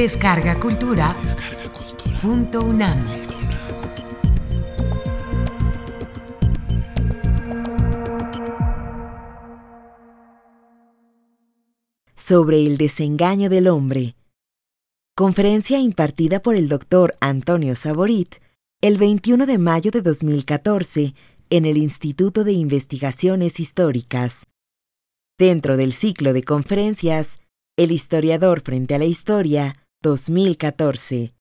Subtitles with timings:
[0.00, 1.14] Descarga Cultura.
[2.22, 3.04] Punto UNAM.
[12.14, 14.16] Sobre el desengaño del hombre.
[15.14, 18.36] Conferencia impartida por el doctor Antonio Saborit
[18.80, 21.14] el 21 de mayo de 2014
[21.50, 24.46] en el Instituto de Investigaciones Históricas.
[25.36, 27.38] Dentro del ciclo de conferencias,
[27.76, 31.34] El historiador frente a la historia, 2014.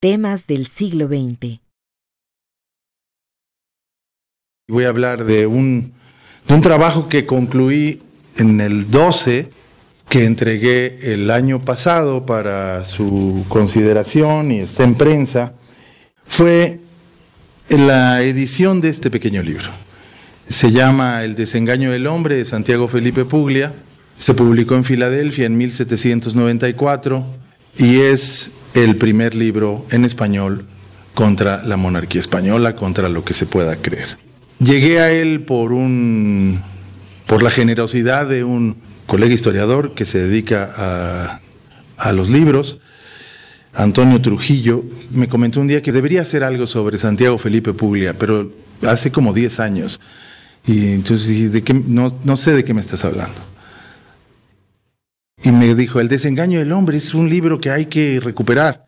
[0.00, 1.60] Temas del siglo XX.
[4.66, 5.92] Voy a hablar de un,
[6.46, 8.00] de un trabajo que concluí
[8.36, 9.50] en el 12,
[10.08, 15.52] que entregué el año pasado para su consideración y está en prensa.
[16.24, 16.80] Fue
[17.68, 19.68] la edición de este pequeño libro.
[20.48, 23.74] Se llama El desengaño del hombre de Santiago Felipe Puglia.
[24.16, 27.47] Se publicó en Filadelfia en 1794
[27.78, 30.66] y es el primer libro en español
[31.14, 34.18] contra la monarquía española, contra lo que se pueda creer.
[34.58, 36.62] Llegué a él por un
[37.26, 38.76] por la generosidad de un
[39.06, 41.40] colega historiador que se dedica a,
[41.98, 42.78] a los libros,
[43.74, 48.50] Antonio Trujillo, me comentó un día que debería hacer algo sobre Santiago Felipe Puglia, pero
[48.82, 50.00] hace como 10 años.
[50.66, 51.74] Y entonces ¿de qué?
[51.74, 53.38] No, no sé de qué me estás hablando.
[55.42, 58.84] Y me dijo, El desengaño del hombre es un libro que hay que recuperar.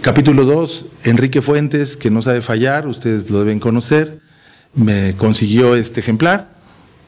[0.00, 4.20] Capítulo 2, Enrique Fuentes, que no sabe fallar, ustedes lo deben conocer,
[4.74, 6.48] me consiguió este ejemplar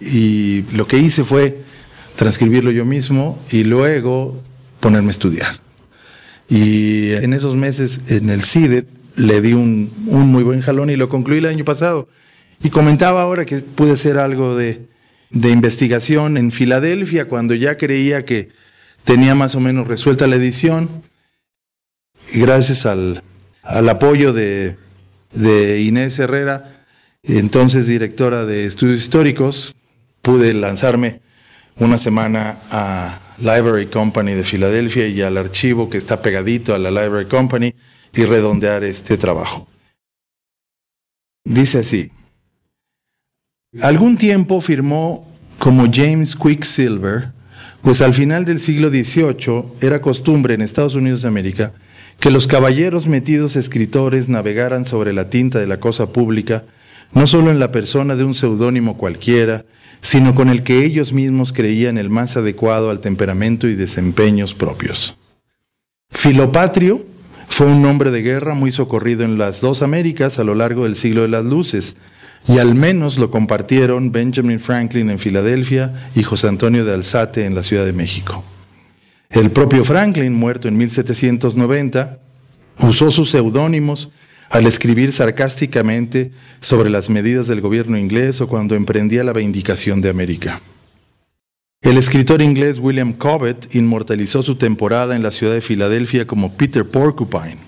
[0.01, 1.63] y lo que hice fue
[2.15, 4.41] transcribirlo yo mismo y luego
[4.81, 5.57] ponerme a estudiar.
[6.49, 10.97] Y en esos meses en el CIDE le di un, un muy buen jalón y
[10.97, 12.09] lo concluí el año pasado.
[12.63, 14.87] Y comentaba ahora que pude hacer algo de,
[15.35, 18.51] de investigación en Filadelfia cuando ya creía que
[19.05, 20.89] tenía más o menos resuelta la edición.
[22.33, 23.23] Gracias al,
[23.63, 24.77] al apoyo de,
[25.33, 26.87] de Inés Herrera,
[27.23, 29.75] entonces directora de estudios históricos,
[30.23, 31.21] pude lanzarme
[31.77, 36.91] una semana a Library Company de Filadelfia y al archivo que está pegadito a la
[36.91, 37.75] Library Company
[38.15, 39.67] y redondear este trabajo.
[41.45, 42.11] Dice así,
[43.83, 47.33] algún tiempo firmó como James Quicksilver,
[47.83, 51.73] pues al final del siglo XVIII era costumbre en Estados Unidos de América
[52.19, 56.65] que los caballeros metidos escritores navegaran sobre la tinta de la cosa pública,
[57.13, 59.65] no solo en la persona de un seudónimo cualquiera,
[60.01, 65.17] sino con el que ellos mismos creían el más adecuado al temperamento y desempeños propios.
[66.11, 67.05] Filopatrio
[67.49, 70.97] fue un hombre de guerra muy socorrido en las dos Américas a lo largo del
[70.97, 71.97] siglo de las luces,
[72.47, 77.55] y al menos lo compartieron Benjamin Franklin en Filadelfia y José Antonio de Alzate en
[77.55, 78.45] la Ciudad de México.
[79.31, 82.19] El propio Franklin, muerto en 1790,
[82.81, 84.11] usó sus seudónimos
[84.51, 90.11] al escribir sarcásticamente sobre las medidas del gobierno inglés o cuando emprendía la vindicación de
[90.11, 90.61] América.
[91.81, 96.89] El escritor inglés William Cobbett inmortalizó su temporada en la ciudad de Filadelfia como Peter
[96.89, 97.59] Porcupine.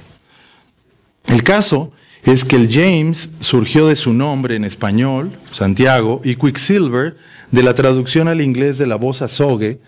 [1.27, 1.93] El caso
[2.27, 7.17] es que el James surgió de su nombre en español, Santiago, y Quicksilver
[7.53, 9.79] de la traducción al inglés de la voz azogue,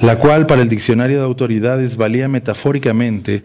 [0.00, 3.44] la cual para el diccionario de autoridades valía metafóricamente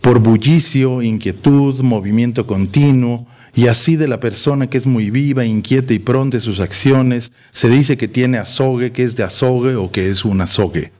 [0.00, 5.92] por bullicio, inquietud, movimiento continuo, y así de la persona que es muy viva, inquieta
[5.92, 9.90] y pronta en sus acciones, se dice que tiene azogue, que es de azogue o
[9.90, 10.92] que es un azogue.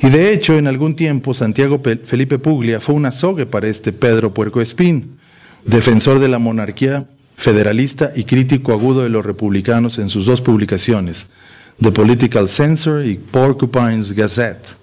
[0.00, 4.32] Y de hecho, en algún tiempo, Santiago Felipe Puglia fue un azogue para este Pedro
[4.32, 5.18] Puerco Espín,
[5.64, 11.28] defensor de la monarquía federalista y crítico agudo de los republicanos en sus dos publicaciones,
[11.80, 14.76] The Political Censor y Porcupine's Gazette.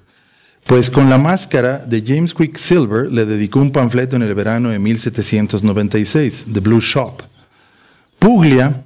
[0.65, 4.79] Pues con la máscara de James Quicksilver le dedicó un panfleto en el verano de
[4.79, 7.21] 1796, The Blue Shop.
[8.19, 8.83] Puglia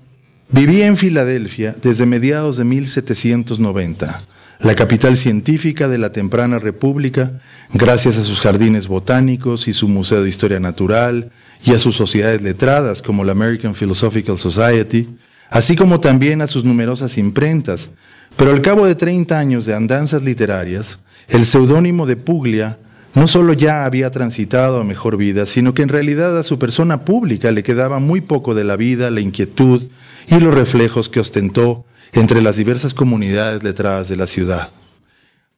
[0.49, 4.23] vivía en Filadelfia desde mediados de 1790,
[4.59, 7.39] la capital científica de la temprana república,
[7.73, 11.31] gracias a sus jardines botánicos y su Museo de Historia Natural
[11.63, 15.09] y a sus sociedades letradas como la American Philosophical Society,
[15.49, 17.89] así como también a sus numerosas imprentas.
[18.37, 22.77] Pero al cabo de 30 años de andanzas literarias, el seudónimo de Puglia
[23.13, 27.05] no solo ya había transitado a mejor vida, sino que en realidad a su persona
[27.05, 29.83] pública le quedaba muy poco de la vida, la inquietud
[30.27, 31.85] y los reflejos que ostentó
[32.15, 34.69] entre las diversas comunidades letradas de la ciudad.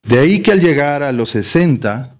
[0.03, 2.15] De ahí que al llegar a los 60,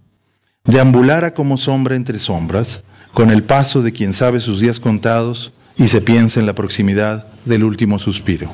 [0.63, 5.88] deambulara como sombra entre sombras, con el paso de quien sabe sus días contados y
[5.88, 8.54] se piensa en la proximidad del último suspiro.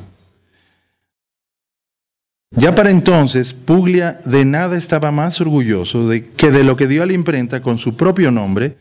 [2.52, 7.04] Ya para entonces, Puglia de nada estaba más orgulloso de que de lo que dio
[7.04, 8.78] a la imprenta con su propio nombre,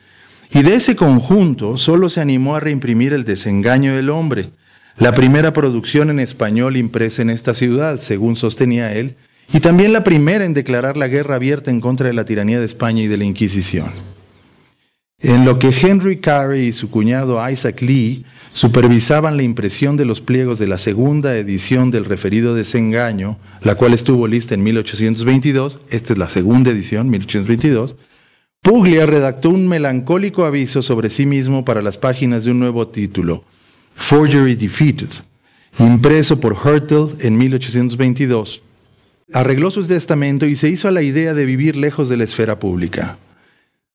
[0.53, 4.51] y de ese conjunto solo se animó a reimprimir El desengaño del hombre,
[4.97, 9.17] la primera producción en español impresa en esta ciudad, según sostenía él,
[9.53, 12.67] y también la primera en declarar la guerra abierta en contra de la tiranía de
[12.67, 13.91] España y de la Inquisición.
[15.21, 20.21] En lo que Henry Carey y su cuñado Isaac Lee supervisaban la impresión de los
[20.21, 26.13] pliegos de la segunda edición del referido desengaño, la cual estuvo lista en 1822, esta
[26.13, 27.95] es la segunda edición, 1822,
[28.63, 33.45] Puglia redactó un melancólico aviso sobre sí mismo para las páginas de un nuevo título,
[33.95, 35.09] Forgery Defeated,
[35.79, 38.63] impreso por Hertel en 1822.
[39.33, 42.59] Arregló su testamento y se hizo a la idea de vivir lejos de la esfera
[42.59, 43.17] pública.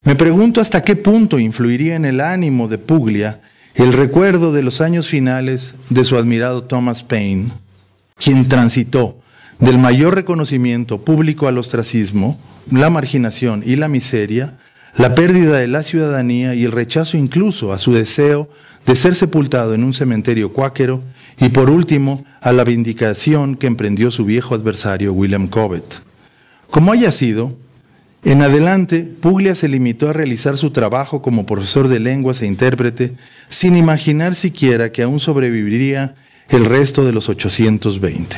[0.03, 3.41] Me pregunto hasta qué punto influiría en el ánimo de Puglia
[3.75, 7.51] el recuerdo de los años finales de su admirado Thomas Paine,
[8.15, 9.19] quien transitó
[9.59, 12.39] del mayor reconocimiento público al ostracismo,
[12.71, 14.57] la marginación y la miseria,
[14.95, 18.49] la pérdida de la ciudadanía y el rechazo incluso a su deseo
[18.87, 21.03] de ser sepultado en un cementerio cuáquero
[21.39, 26.01] y por último a la vindicación que emprendió su viejo adversario William Cobbett.
[26.71, 27.55] Como haya sido,
[28.23, 33.15] en adelante Puglia se limitó a realizar su trabajo como profesor de lenguas e intérprete
[33.49, 36.15] sin imaginar siquiera que aún sobreviviría
[36.49, 38.37] el resto de los 820.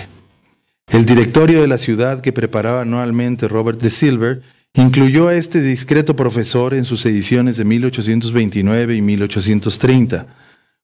[0.92, 4.42] El directorio de la ciudad que preparaba anualmente Robert de Silver
[4.74, 10.28] incluyó a este discreto profesor en sus ediciones de 1829 y 1830.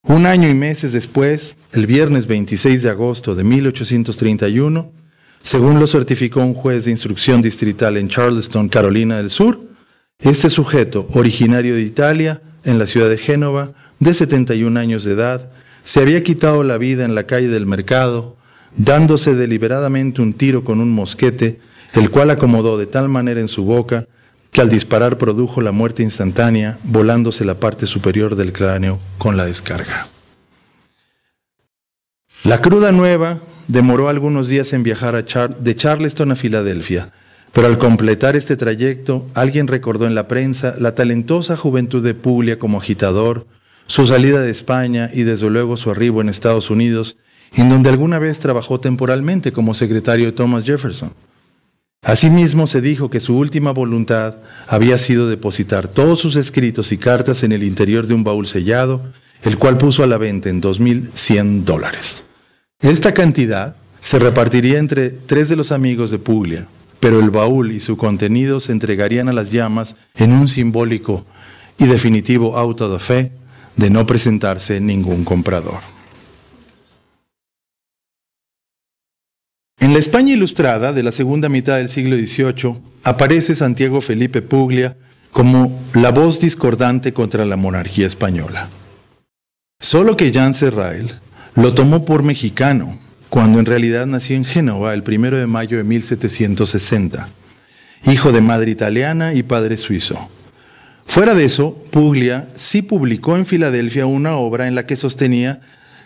[0.04, 4.92] Un año y meses después, el viernes 26 de agosto de 1831,
[5.42, 9.62] según lo certificó un juez de instrucción distrital en Charleston, Carolina del Sur,
[10.20, 15.50] este sujeto, originario de Italia, en la ciudad de Génova, de 71 años de edad,
[15.84, 18.36] se había quitado la vida en la calle del mercado,
[18.76, 21.60] dándose deliberadamente un tiro con un mosquete,
[21.96, 24.06] el cual acomodó de tal manera en su boca
[24.52, 29.46] que al disparar produjo la muerte instantánea, volándose la parte superior del cráneo con la
[29.46, 30.08] descarga.
[32.44, 37.12] La cruda nueva demoró algunos días en viajar de Charleston a Filadelfia,
[37.52, 42.60] pero al completar este trayecto, alguien recordó en la prensa la talentosa juventud de Puglia
[42.60, 43.48] como agitador,
[43.88, 47.18] su salida de España y desde luego su arribo en Estados Unidos,
[47.54, 51.14] en donde alguna vez trabajó temporalmente como secretario de Thomas Jefferson.
[52.06, 54.36] Asimismo se dijo que su última voluntad
[54.68, 59.02] había sido depositar todos sus escritos y cartas en el interior de un baúl sellado,
[59.42, 62.24] el cual puso a la venta en 2.100 dólares.
[62.80, 66.68] Esta cantidad se repartiría entre tres de los amigos de Puglia,
[67.00, 71.26] pero el baúl y su contenido se entregarían a las llamas en un simbólico
[71.80, 73.32] y definitivo auto de fe
[73.78, 75.95] de no presentarse ningún comprador.
[79.86, 84.98] En la España ilustrada de la segunda mitad del siglo XVIII aparece Santiago Felipe Puglia
[85.32, 88.68] como la voz discordante contra la monarquía española.
[89.80, 91.14] Solo que Jan Serrail
[91.54, 92.98] lo tomó por mexicano,
[93.30, 97.30] cuando en realidad nació en Génova el 1 de mayo de 1760,
[98.12, 100.18] hijo de madre italiana y padre suizo.
[101.06, 105.62] Fuera de eso, Puglia sí publicó en Filadelfia una obra en la que sostenía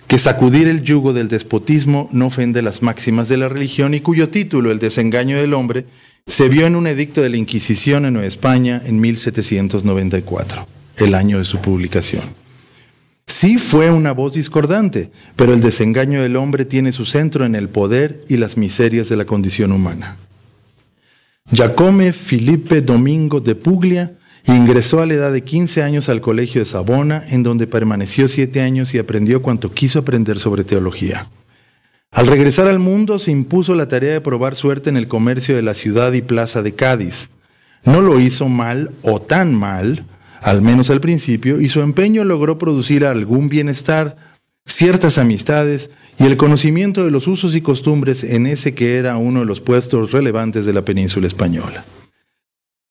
[0.09, 4.29] que sacudir el yugo del despotismo no ofende las máximas de la religión y cuyo
[4.29, 5.85] título, El desengaño del hombre,
[6.25, 11.37] se vio en un edicto de la Inquisición en Nueva España en 1794, el año
[11.37, 12.23] de su publicación.
[13.27, 17.69] Sí fue una voz discordante, pero el desengaño del hombre tiene su centro en el
[17.69, 20.17] poder y las miserias de la condición humana.
[21.51, 24.13] Giacome Filipe Domingo de Puglia
[24.45, 28.61] Ingresó a la edad de 15 años al colegio de Sabona, en donde permaneció siete
[28.61, 31.27] años y aprendió cuanto quiso aprender sobre teología.
[32.11, 35.61] Al regresar al mundo se impuso la tarea de probar suerte en el comercio de
[35.61, 37.29] la ciudad y plaza de Cádiz.
[37.83, 40.05] No lo hizo mal o tan mal,
[40.41, 44.17] al menos al principio, y su empeño logró producir algún bienestar,
[44.65, 49.41] ciertas amistades y el conocimiento de los usos y costumbres en ese que era uno
[49.41, 51.85] de los puestos relevantes de la península española.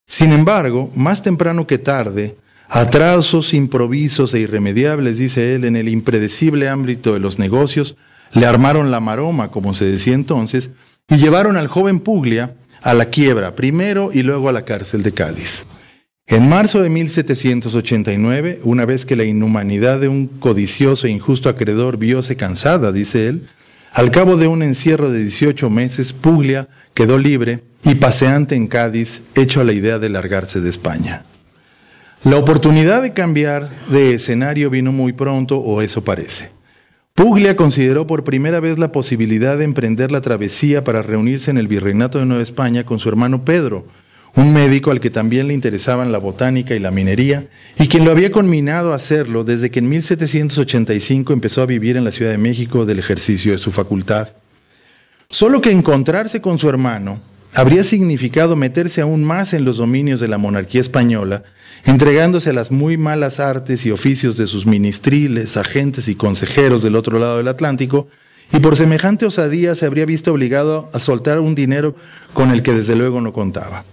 [0.09, 2.37] Sin embargo, más temprano que tarde,
[2.71, 7.97] atrasos improvisos e irremediables, dice él, en el impredecible ámbito de los negocios,
[8.33, 10.71] le armaron la maroma, como se decía entonces,
[11.09, 15.13] y llevaron al joven Puglia a la quiebra, primero y luego a la cárcel de
[15.13, 15.67] Cádiz.
[16.27, 21.99] En marzo de 1789, una vez que la inhumanidad de un codicioso e injusto acreedor
[21.99, 23.47] viose cansada, dice él,
[23.93, 29.23] al cabo de un encierro de 18 meses, Puglia quedó libre y paseante en Cádiz,
[29.35, 31.25] hecho a la idea de largarse de España.
[32.25, 36.51] La oportunidad de cambiar de escenario vino muy pronto, o eso parece.
[37.15, 41.69] Puglia consideró por primera vez la posibilidad de emprender la travesía para reunirse en el
[41.69, 43.87] Virreinato de Nueva España con su hermano Pedro,
[44.35, 48.13] un médico al que también le interesaban la botánica y la minería, y quien lo
[48.13, 52.39] había conminado a hacerlo desde que en 1785 empezó a vivir en la Ciudad de
[52.39, 54.29] México del ejercicio de su facultad.
[55.29, 57.21] Solo que encontrarse con su hermano
[57.55, 61.43] habría significado meterse aún más en los dominios de la monarquía española,
[61.85, 66.97] entregándose a las muy malas artes y oficios de sus ministriles, agentes y consejeros del
[66.97, 68.09] otro lado del Atlántico,
[68.53, 71.95] y por semejante osadía se habría visto obligado a soltar un dinero
[72.33, 73.85] con el que desde luego no contaba.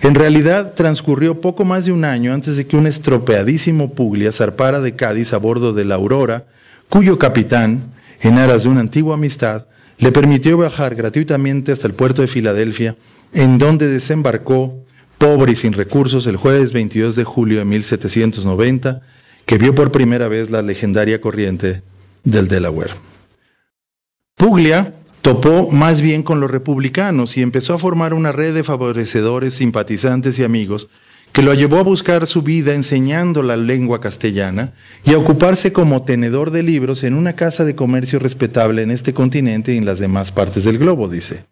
[0.00, 4.80] En realidad transcurrió poco más de un año antes de que un estropeadísimo Puglia zarpara
[4.80, 6.46] de Cádiz a bordo de la Aurora,
[6.88, 7.84] cuyo capitán,
[8.20, 9.66] en aras de una antigua amistad,
[10.02, 12.96] le permitió viajar gratuitamente hasta el puerto de Filadelfia,
[13.32, 14.84] en donde desembarcó,
[15.16, 19.00] pobre y sin recursos, el jueves 22 de julio de 1790,
[19.46, 21.82] que vio por primera vez la legendaria corriente
[22.24, 22.94] del Delaware.
[24.34, 29.54] Puglia topó más bien con los republicanos y empezó a formar una red de favorecedores,
[29.54, 30.88] simpatizantes y amigos
[31.32, 36.02] que lo llevó a buscar su vida enseñando la lengua castellana y a ocuparse como
[36.02, 39.98] tenedor de libros en una casa de comercio respetable en este continente y en las
[39.98, 41.46] demás partes del globo, dice.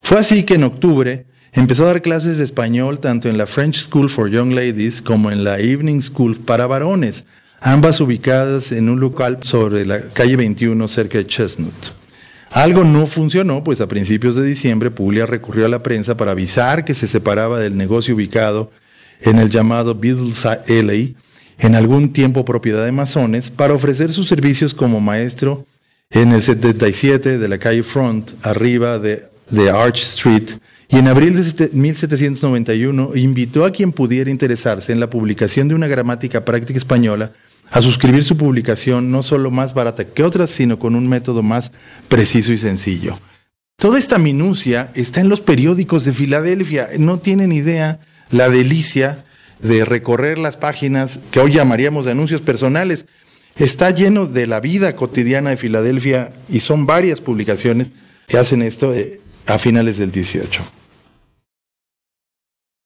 [0.00, 3.82] Fue así que en octubre empezó a dar clases de español tanto en la French
[3.82, 7.24] School for Young Ladies como en la Evening School para varones,
[7.60, 11.74] ambas ubicadas en un local sobre la calle 21 cerca de Chestnut.
[12.52, 16.84] Algo no funcionó, pues a principios de diciembre Puglia recurrió a la prensa para avisar
[16.84, 18.72] que se separaba del negocio ubicado
[19.22, 21.14] en el llamado Beatles LA,
[21.58, 25.66] en algún tiempo propiedad de masones, para ofrecer sus servicios como maestro
[26.10, 30.50] en el 77 de la calle Front, arriba de, de Arch Street,
[30.88, 35.86] y en abril de 1791 invitó a quien pudiera interesarse en la publicación de una
[35.86, 37.32] gramática práctica española
[37.70, 41.70] a suscribir su publicación no solo más barata que otras, sino con un método más
[42.08, 43.16] preciso y sencillo.
[43.76, 46.88] Toda esta minucia está en los periódicos de Filadelfia.
[46.98, 48.00] No tienen idea
[48.30, 49.24] la delicia
[49.60, 53.06] de recorrer las páginas que hoy llamaríamos de anuncios personales.
[53.56, 57.88] Está lleno de la vida cotidiana de Filadelfia y son varias publicaciones
[58.26, 60.62] que hacen esto eh, a finales del 18.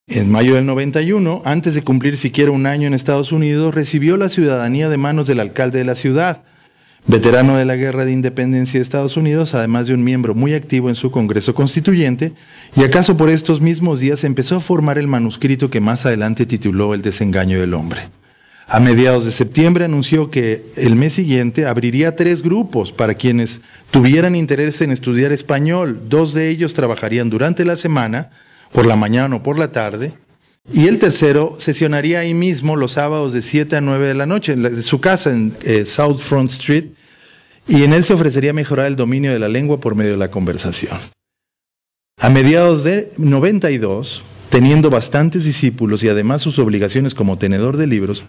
[0.06, 4.28] En mayo del 91, antes de cumplir siquiera un año en Estados Unidos, recibió la
[4.28, 6.42] ciudadanía de manos del alcalde de la ciudad,
[7.06, 10.88] Veterano de la Guerra de Independencia de Estados Unidos, además de un miembro muy activo
[10.88, 12.32] en su Congreso Constituyente,
[12.74, 16.94] y acaso por estos mismos días empezó a formar el manuscrito que más adelante tituló
[16.94, 18.08] El desengaño del hombre.
[18.66, 24.34] A mediados de septiembre anunció que el mes siguiente abriría tres grupos para quienes tuvieran
[24.34, 26.04] interés en estudiar español.
[26.08, 28.30] Dos de ellos trabajarían durante la semana,
[28.72, 30.14] por la mañana o por la tarde,
[30.72, 34.52] y el tercero sesionaría ahí mismo los sábados de 7 a 9 de la noche
[34.52, 36.86] en su casa en eh, South Front Street
[37.68, 40.30] y en él se ofrecería mejorar el dominio de la lengua por medio de la
[40.30, 40.98] conversación.
[42.18, 48.24] A mediados de 92, teniendo bastantes discípulos y además sus obligaciones como tenedor de libros,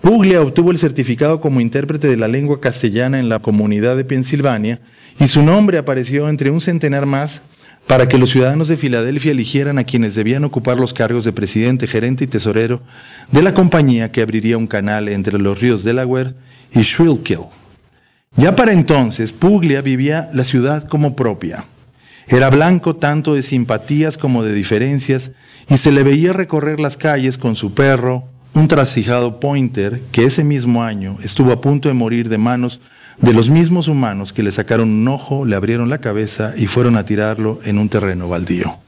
[0.00, 4.80] Puglia obtuvo el certificado como intérprete de la lengua castellana en la comunidad de Pensilvania
[5.18, 7.42] y su nombre apareció entre un centenar más
[7.86, 11.86] para que los ciudadanos de Filadelfia eligieran a quienes debían ocupar los cargos de presidente,
[11.86, 12.80] gerente y tesorero
[13.30, 16.34] de la compañía que abriría un canal entre los ríos Delaware
[16.72, 17.46] y Shrillkill.
[18.36, 21.64] Ya para entonces, Puglia vivía la ciudad como propia.
[22.28, 25.30] Era blanco tanto de simpatías como de diferencias
[25.68, 30.42] y se le veía recorrer las calles con su perro, un trasijado pointer que ese
[30.42, 32.80] mismo año estuvo a punto de morir de manos
[33.18, 36.96] de los mismos humanos que le sacaron un ojo, le abrieron la cabeza y fueron
[36.96, 38.78] a tirarlo en un terreno baldío.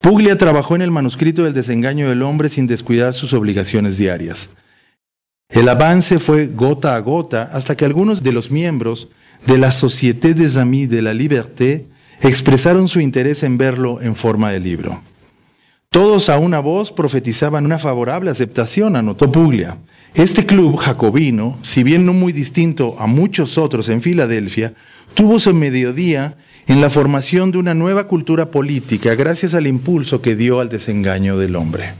[0.00, 4.48] Puglia trabajó en el manuscrito del desengaño del hombre sin descuidar sus obligaciones diarias.
[5.50, 9.08] El avance fue gota a gota hasta que algunos de los miembros
[9.46, 11.86] de la Société des Amis de la Liberté
[12.22, 15.02] expresaron su interés en verlo en forma de libro.
[15.90, 19.76] Todos a una voz profetizaban una favorable aceptación, anotó Puglia.
[20.14, 24.74] Este club jacobino, si bien no muy distinto a muchos otros en Filadelfia,
[25.14, 26.36] tuvo su mediodía
[26.66, 31.38] en la formación de una nueva cultura política gracias al impulso que dio al desengaño
[31.38, 31.94] del hombre.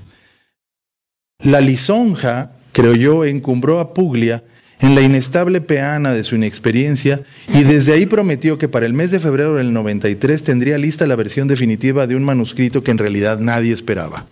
[1.42, 4.42] La lisonja, creo yo, encumbró a Puglia
[4.80, 7.22] en la inestable peana de su inexperiencia
[7.54, 11.16] y desde ahí prometió que para el mes de febrero del 93 tendría lista la
[11.16, 14.26] versión definitiva de un manuscrito que en realidad nadie esperaba.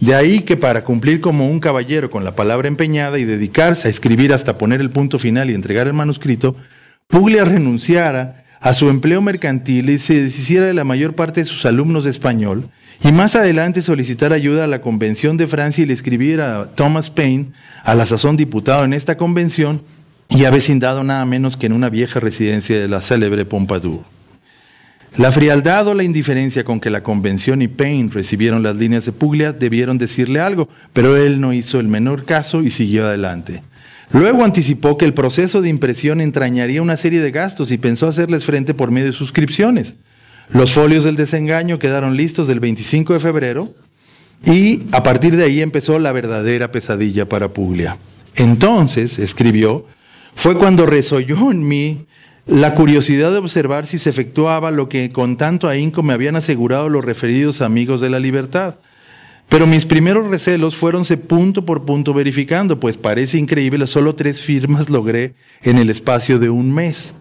[0.00, 3.90] De ahí que para cumplir como un caballero con la palabra empeñada y dedicarse a
[3.90, 6.56] escribir hasta poner el punto final y entregar el manuscrito,
[7.06, 11.66] Puglia renunciara a su empleo mercantil y se deshiciera de la mayor parte de sus
[11.66, 12.70] alumnos de español,
[13.02, 17.10] y más adelante solicitar ayuda a la Convención de Francia y le escribiera a Thomas
[17.10, 17.52] Paine,
[17.84, 19.82] a la sazón diputado en esta convención,
[20.30, 24.02] y avecindado nada menos que en una vieja residencia de la célebre Pompadour.
[25.16, 29.12] La frialdad o la indiferencia con que la convención y Payne recibieron las líneas de
[29.12, 33.62] Puglia debieron decirle algo, pero él no hizo el menor caso y siguió adelante.
[34.12, 38.44] Luego anticipó que el proceso de impresión entrañaría una serie de gastos y pensó hacerles
[38.44, 39.94] frente por medio de suscripciones.
[40.52, 43.74] Los folios del desengaño quedaron listos el 25 de febrero
[44.44, 47.98] y a partir de ahí empezó la verdadera pesadilla para Puglia.
[48.36, 49.86] Entonces, escribió,
[50.34, 52.06] fue cuando resolló en mí
[52.50, 56.88] la curiosidad de observar si se efectuaba lo que con tanto ahínco me habían asegurado
[56.88, 58.74] los referidos amigos de la libertad.
[59.48, 64.90] Pero mis primeros recelos fuéronse punto por punto verificando, pues parece increíble, solo tres firmas
[64.90, 67.14] logré en el espacio de un mes,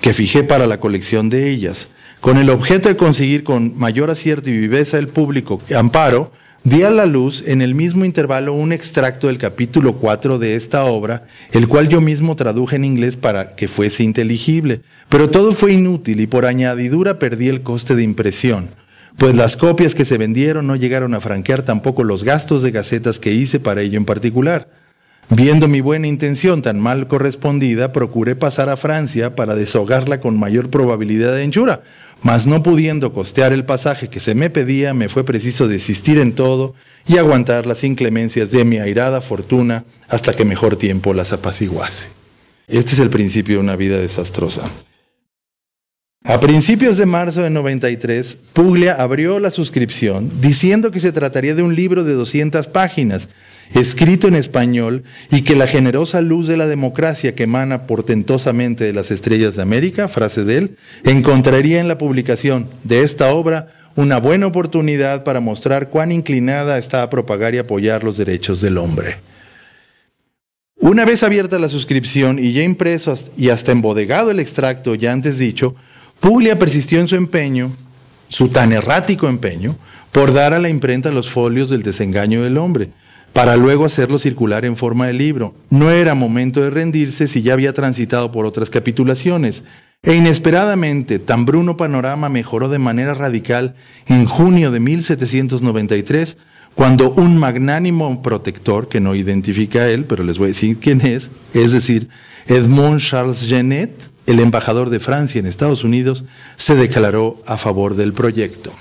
[0.00, 1.88] que fijé para la colección de ellas,
[2.20, 6.90] con el objeto de conseguir con mayor acierto y viveza el público amparo, Di a
[6.90, 11.66] la luz en el mismo intervalo un extracto del capítulo 4 de esta obra, el
[11.68, 16.26] cual yo mismo traduje en inglés para que fuese inteligible, pero todo fue inútil y
[16.26, 18.68] por añadidura perdí el coste de impresión,
[19.16, 23.18] pues las copias que se vendieron no llegaron a franquear tampoco los gastos de gacetas
[23.18, 24.68] que hice para ello en particular.
[25.30, 30.70] Viendo mi buena intención tan mal correspondida, procuré pasar a Francia para deshogarla con mayor
[30.70, 31.82] probabilidad de hinchura,
[32.22, 36.32] mas no pudiendo costear el pasaje que se me pedía, me fue preciso desistir en
[36.32, 36.74] todo
[37.06, 42.08] y aguantar las inclemencias de mi airada fortuna hasta que mejor tiempo las apaciguase.
[42.68, 44.70] Este es el principio de una vida desastrosa.
[46.22, 51.62] A principios de marzo de 93, Puglia abrió la suscripción diciendo que se trataría de
[51.62, 53.30] un libro de 200 páginas,
[53.74, 58.92] escrito en español, y que la generosa luz de la democracia que emana portentosamente de
[58.92, 64.18] las estrellas de América, frase de él, encontraría en la publicación de esta obra una
[64.18, 69.16] buena oportunidad para mostrar cuán inclinada está a propagar y apoyar los derechos del hombre.
[70.76, 75.38] Una vez abierta la suscripción y ya impreso y hasta embodegado el extracto ya antes
[75.38, 75.76] dicho,
[76.20, 77.76] Puglia persistió en su empeño,
[78.28, 79.76] su tan errático empeño,
[80.12, 82.90] por dar a la imprenta los folios del desengaño del hombre,
[83.32, 85.54] para luego hacerlo circular en forma de libro.
[85.70, 89.64] No era momento de rendirse si ya había transitado por otras capitulaciones.
[90.02, 93.74] E inesperadamente, tan bruno panorama mejoró de manera radical
[94.06, 96.38] en junio de 1793,
[96.74, 101.02] cuando un magnánimo protector, que no identifica a él, pero les voy a decir quién
[101.02, 102.08] es, es decir,
[102.46, 103.90] Edmond Charles Genet,
[104.26, 106.24] el embajador de Francia en Estados Unidos
[106.56, 108.72] se declaró a favor del proyecto.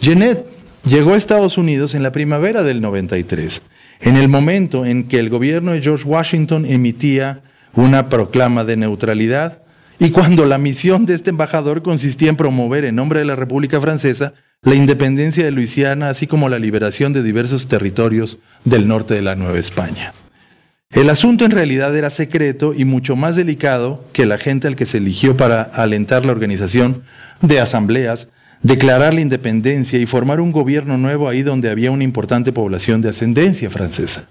[0.00, 0.46] Genet
[0.86, 3.62] llegó a Estados Unidos en la primavera del 93,
[4.00, 7.42] en el momento en que el gobierno de George Washington emitía
[7.74, 9.62] una proclama de neutralidad
[9.98, 13.80] y cuando la misión de este embajador consistía en promover en nombre de la República
[13.80, 19.22] Francesa la independencia de Luisiana, así como la liberación de diversos territorios del norte de
[19.22, 20.12] la Nueva España.
[20.90, 24.86] El asunto en realidad era secreto y mucho más delicado que la gente al que
[24.86, 27.02] se eligió para alentar la organización
[27.42, 28.28] de asambleas,
[28.66, 33.10] declarar la independencia y formar un gobierno nuevo ahí donde había una importante población de
[33.10, 34.28] ascendencia francesa.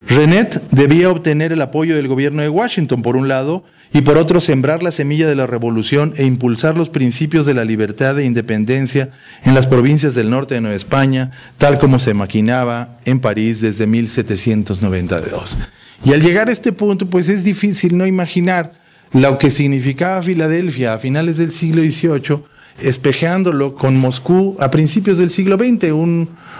[0.00, 4.40] Renet debía obtener el apoyo del gobierno de Washington, por un lado, y por otro
[4.40, 9.10] sembrar la semilla de la revolución e impulsar los principios de la libertad e independencia
[9.44, 13.86] en las provincias del norte de Nueva España, tal como se maquinaba en París desde
[13.86, 15.56] 1792.
[16.04, 18.72] Y al llegar a este punto, pues es difícil no imaginar
[19.12, 25.30] lo que significaba Filadelfia a finales del siglo XVIII, espejeándolo con Moscú a principios del
[25.30, 25.92] siglo XX,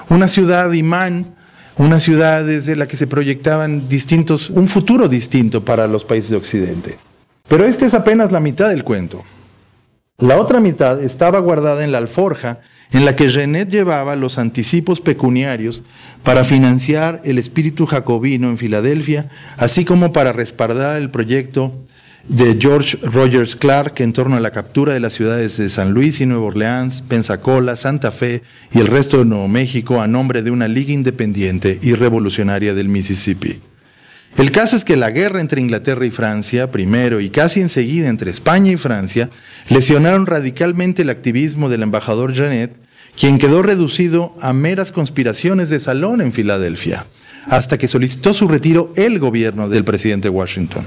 [0.08, 1.34] una ciudad imán
[1.76, 6.36] una ciudad desde la que se proyectaban distintos, un futuro distinto para los países de
[6.36, 6.98] Occidente.
[7.48, 9.24] Pero esta es apenas la mitad del cuento.
[10.18, 12.60] La otra mitad estaba guardada en la alforja
[12.92, 15.82] en la que Renet llevaba los anticipos pecuniarios
[16.22, 21.72] para financiar el espíritu jacobino en Filadelfia, así como para respaldar el proyecto
[22.28, 26.20] de George Rogers Clark en torno a la captura de las ciudades de San Luis
[26.20, 30.50] y Nueva Orleans, Pensacola, Santa Fe y el resto de Nuevo México a nombre de
[30.50, 33.60] una liga independiente y revolucionaria del Mississippi.
[34.36, 38.30] El caso es que la guerra entre Inglaterra y Francia, primero y casi enseguida entre
[38.30, 39.28] España y Francia,
[39.68, 42.74] lesionaron radicalmente el activismo del embajador Janet,
[43.18, 47.04] quien quedó reducido a meras conspiraciones de salón en Filadelfia,
[47.46, 50.86] hasta que solicitó su retiro el gobierno del presidente Washington.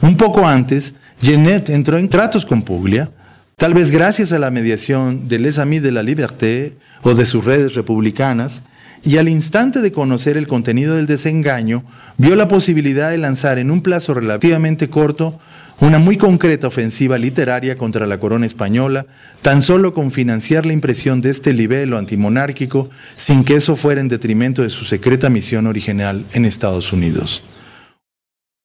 [0.00, 3.10] Un poco antes, Genet entró en tratos con Puglia,
[3.56, 7.44] tal vez gracias a la mediación de Les Amis de la Liberté o de sus
[7.44, 8.62] redes republicanas,
[9.02, 11.84] y al instante de conocer el contenido del desengaño,
[12.16, 15.40] vio la posibilidad de lanzar en un plazo relativamente corto
[15.80, 19.06] una muy concreta ofensiva literaria contra la corona española,
[19.42, 24.08] tan solo con financiar la impresión de este libelo antimonárquico, sin que eso fuera en
[24.08, 27.42] detrimento de su secreta misión original en Estados Unidos.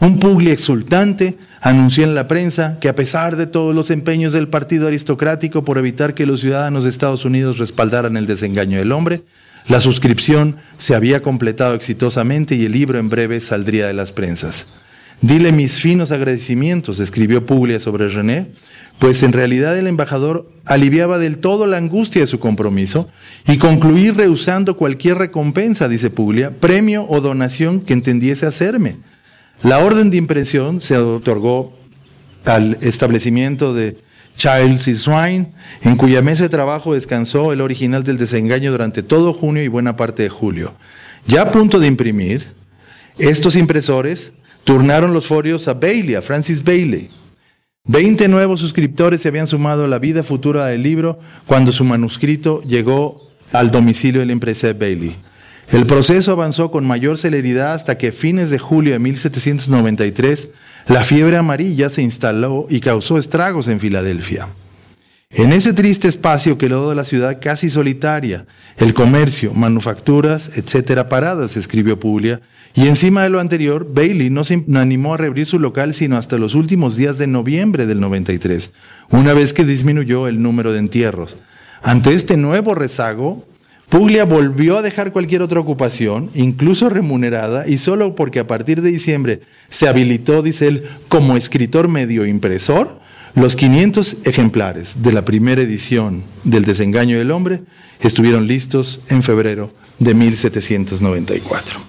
[0.03, 4.49] Un Puglia exultante anunció en la prensa que a pesar de todos los empeños del
[4.49, 9.21] partido aristocrático por evitar que los ciudadanos de Estados Unidos respaldaran el desengaño del hombre,
[9.65, 14.67] la suscripción se había completado exitosamente y el libro en breve saldría de las prensas.
[15.21, 18.47] Dile mis finos agradecimientos, escribió Puglia sobre René,
[18.99, 23.07] pues en realidad el embajador aliviaba del todo la angustia de su compromiso
[23.47, 28.97] y concluí rehusando cualquier recompensa, dice Puglia, premio o donación que entendiese hacerme.
[29.63, 31.73] La orden de impresión se otorgó
[32.43, 33.97] al establecimiento de
[34.35, 39.31] Childs y Swine, en cuya mesa de trabajo descansó el original del desengaño durante todo
[39.31, 40.73] junio y buena parte de julio.
[41.25, 42.45] Ya a punto de imprimir,
[43.17, 44.33] estos impresores
[44.65, 47.09] turnaron los folios a Bailey, a Francis Bailey.
[47.85, 52.61] Veinte nuevos suscriptores se habían sumado a la vida futura del libro cuando su manuscrito
[52.63, 55.15] llegó al domicilio de la empresa de Bailey.
[55.71, 60.49] El proceso avanzó con mayor celeridad hasta que a fines de julio de 1793
[60.87, 64.47] la fiebre amarilla se instaló y causó estragos en Filadelfia.
[65.35, 68.45] En ese triste espacio quedó de la ciudad casi solitaria,
[68.77, 72.41] el comercio, manufacturas, etcétera, paradas, escribió Puglia,
[72.75, 76.37] y encima de lo anterior, Bailey no se animó a reabrir su local sino hasta
[76.37, 78.71] los últimos días de noviembre del 93,
[79.09, 81.37] una vez que disminuyó el número de entierros.
[81.81, 83.43] Ante este nuevo rezago,
[83.89, 88.91] Puglia volvió a dejar cualquier otra ocupación, incluso remunerada, y solo porque a partir de
[88.91, 92.99] diciembre se habilitó, dice él, como escritor medio impresor,
[93.35, 97.61] los 500 ejemplares de la primera edición del Desengaño del Hombre
[97.99, 101.79] estuvieron listos en febrero de 1794.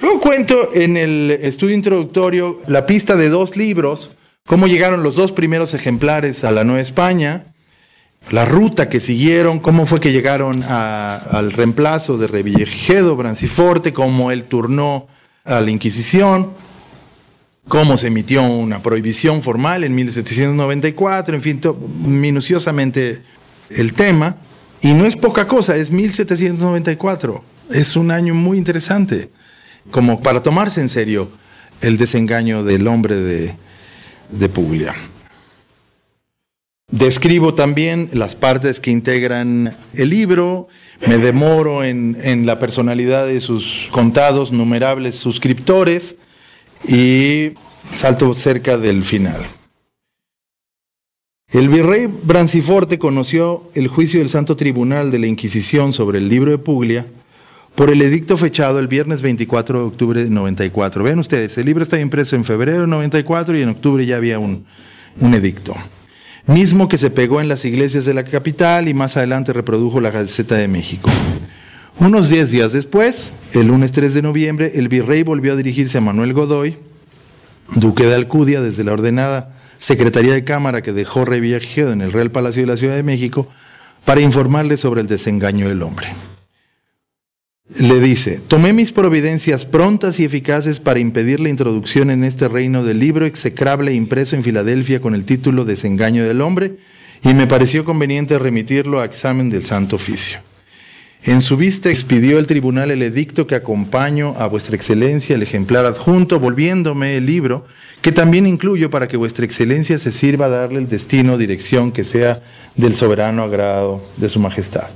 [0.00, 4.10] Luego cuento en el estudio introductorio la pista de dos libros,
[4.46, 7.54] cómo llegaron los dos primeros ejemplares a la Nueva España,
[8.30, 14.44] la ruta que siguieron, cómo fue que llegaron al reemplazo de Revillagigedo, Branciforte, cómo él
[14.44, 15.06] turnó
[15.44, 16.50] a la Inquisición,
[17.68, 21.60] cómo se emitió una prohibición formal en 1794, en fin,
[22.04, 23.22] minuciosamente
[23.70, 24.36] el tema.
[24.80, 27.44] Y no es poca cosa, es 1794.
[27.70, 29.30] Es un año muy interesante,
[29.90, 31.30] como para tomarse en serio
[31.80, 33.54] el desengaño del hombre de,
[34.30, 34.94] de Puglia.
[36.90, 40.68] Describo también las partes que integran el libro,
[41.08, 46.16] me demoro en, la personalidad de sus contados, numerables suscriptores
[46.86, 47.54] y
[47.92, 49.44] salto cerca del final.
[51.50, 56.52] El virrey Branciforte conoció el juicio del Santo Tribunal de la Inquisición sobre el libro
[56.52, 57.04] de Puglia
[57.74, 61.02] por el edicto fechado el viernes 24 de octubre de 94.
[61.02, 64.38] Vean ustedes, el libro está impreso en febrero de 94 y en octubre ya había
[64.38, 64.66] un,
[65.20, 65.74] un edicto
[66.46, 70.10] mismo que se pegó en las iglesias de la capital y más adelante reprodujo la
[70.10, 71.10] Gaceta de México.
[71.98, 76.02] Unos diez días después, el lunes 3 de noviembre, el virrey volvió a dirigirse a
[76.02, 76.76] Manuel Godoy,
[77.74, 82.30] duque de Alcudia, desde la ordenada Secretaría de Cámara que dejó Revillagigedo en el Real
[82.30, 83.48] Palacio de la Ciudad de México,
[84.04, 86.08] para informarle sobre el desengaño del hombre
[87.74, 92.84] le dice, tomé mis providencias prontas y eficaces para impedir la introducción en este reino
[92.84, 96.76] del libro execrable impreso en Filadelfia con el título Desengaño del hombre,
[97.22, 100.38] y me pareció conveniente remitirlo a examen del Santo Oficio.
[101.24, 105.84] En su vista expidió el tribunal el edicto que acompaño a vuestra excelencia el ejemplar
[105.84, 107.66] adjunto, volviéndome el libro,
[108.00, 112.04] que también incluyo para que vuestra excelencia se sirva a darle el destino, dirección que
[112.04, 112.42] sea
[112.76, 114.88] del soberano agrado de su majestad.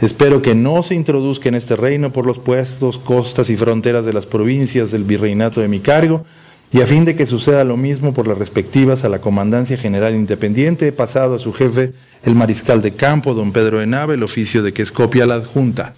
[0.00, 4.14] Espero que no se introduzca en este reino por los puestos, costas y fronteras de
[4.14, 6.24] las provincias del virreinato de mi cargo,
[6.72, 10.14] y a fin de que suceda lo mismo por las respectivas a la Comandancia General
[10.14, 11.92] Independiente, he pasado a su jefe,
[12.24, 15.34] el mariscal de campo, don Pedro de Nave, el oficio de que es copia la
[15.34, 15.94] adjunta.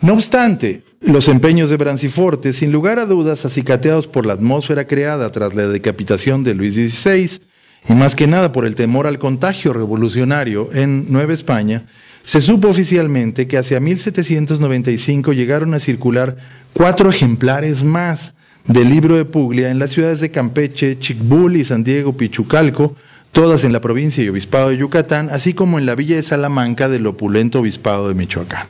[0.00, 5.30] No obstante, los empeños de Branciforte, sin lugar a dudas acicateados por la atmósfera creada
[5.30, 7.40] tras la decapitación de Luis XVI,
[7.88, 11.86] y más que nada por el temor al contagio revolucionario en Nueva España,
[12.22, 16.36] se supo oficialmente que hacia 1795 llegaron a circular
[16.72, 18.34] cuatro ejemplares más
[18.66, 22.94] del libro de Puglia en las ciudades de Campeche, Chicbul y San Diego Pichucalco,
[23.32, 26.88] todas en la provincia y obispado de Yucatán, así como en la villa de Salamanca
[26.88, 28.68] del opulento obispado de Michoacán.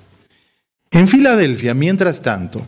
[0.90, 2.66] En Filadelfia, mientras tanto,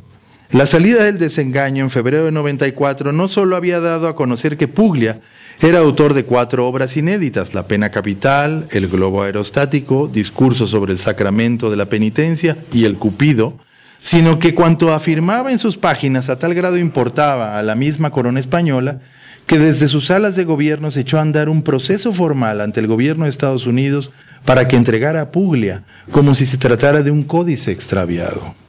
[0.53, 4.69] la salida del desengaño en febrero de 94 no solo había dado a conocer que
[4.69, 5.21] Puglia
[5.63, 10.99] era autor de cuatro obras inéditas, La pena capital, El globo aerostático, Discurso sobre el
[10.99, 13.57] sacramento de la penitencia y El cupido,
[14.03, 18.41] sino que cuanto afirmaba en sus páginas a tal grado importaba a la misma corona
[18.41, 18.99] española,
[19.47, 22.89] que desde sus salas de gobierno se echó a andar un proceso formal ante el
[22.89, 24.13] gobierno de Estados Unidos
[24.45, 28.62] para que entregara a Puglia, como si se tratara de un códice extraviado.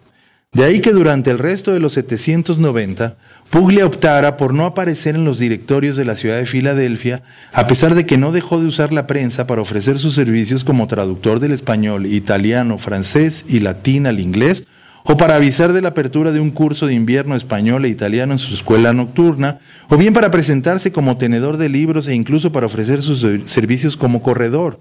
[0.54, 3.18] De ahí que durante el resto de los 790
[3.54, 7.94] Puglia optara por no aparecer en los directorios de la ciudad de Filadelfia, a pesar
[7.94, 11.52] de que no dejó de usar la prensa para ofrecer sus servicios como traductor del
[11.52, 14.66] español, italiano, francés y latín al inglés,
[15.04, 18.40] o para avisar de la apertura de un curso de invierno español e italiano en
[18.40, 23.04] su escuela nocturna, o bien para presentarse como tenedor de libros e incluso para ofrecer
[23.04, 24.80] sus servicios como corredor.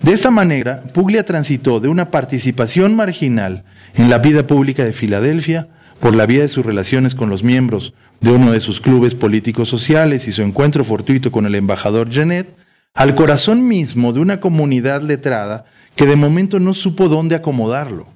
[0.00, 3.64] De esta manera, Puglia transitó de una participación marginal
[3.96, 5.68] en la vida pública de Filadelfia
[6.00, 9.68] por la vía de sus relaciones con los miembros de uno de sus clubes políticos
[9.68, 12.54] sociales y su encuentro fortuito con el embajador Genet,
[12.94, 15.64] al corazón mismo de una comunidad letrada
[15.96, 18.06] que de momento no supo dónde acomodarlo.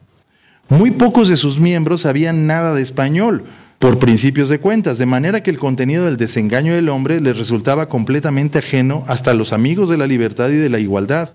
[0.68, 3.44] Muy pocos de sus miembros sabían nada de español,
[3.78, 7.88] por principios de cuentas, de manera que el contenido del desengaño del hombre les resultaba
[7.88, 11.30] completamente ajeno hasta los amigos de la libertad y de la igualdad,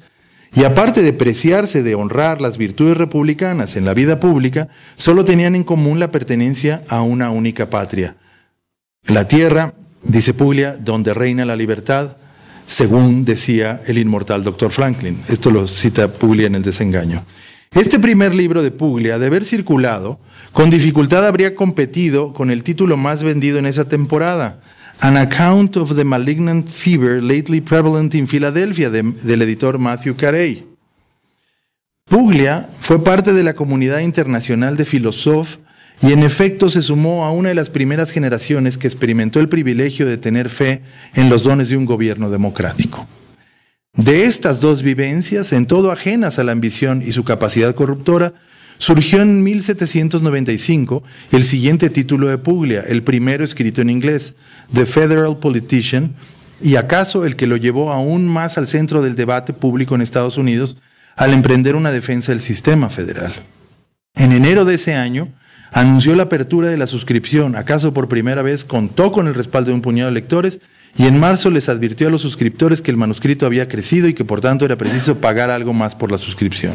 [0.56, 5.56] y aparte de preciarse de honrar las virtudes republicanas en la vida pública, solo tenían
[5.56, 8.15] en común la pertenencia a una única patria.
[9.08, 12.15] La tierra, dice Puglia, donde reina la libertad,
[12.65, 15.20] según decía el inmortal doctor Franklin.
[15.28, 17.26] Esto lo cita Puglia en el desengaño.
[17.72, 20.20] Este primer libro de Puglia, de haber circulado,
[20.54, 24.62] con dificultad habría competido con el título más vendido en esa temporada,
[24.99, 30.65] An Account of the Malignant Fever Lately Prevalent in Philadelphia, del editor Matthew Carey.
[32.05, 35.60] Puglia fue parte de la comunidad internacional de filósofos
[36.01, 40.05] y en efecto se sumó a una de las primeras generaciones que experimentó el privilegio
[40.05, 40.81] de tener fe
[41.13, 43.08] en los dones de un gobierno democrático.
[43.93, 48.34] De estas dos vivencias, en todo ajenas a la ambición y su capacidad corruptora,
[48.78, 54.36] surgió en 1795 el siguiente título de Puglia, el primero escrito en inglés,
[54.74, 56.16] The Federal Politician,
[56.62, 60.38] y acaso el que lo llevó aún más al centro del debate público en Estados
[60.38, 60.78] Unidos
[61.16, 63.34] al emprender una defensa del sistema federal.
[64.16, 65.30] En enero de ese año,
[65.72, 69.76] anunció la apertura de la suscripción, acaso por primera vez contó con el respaldo de
[69.76, 70.60] un puñado de lectores,
[70.98, 74.24] y en marzo les advirtió a los suscriptores que el manuscrito había crecido y que
[74.24, 76.74] por tanto era preciso pagar algo más por la suscripción.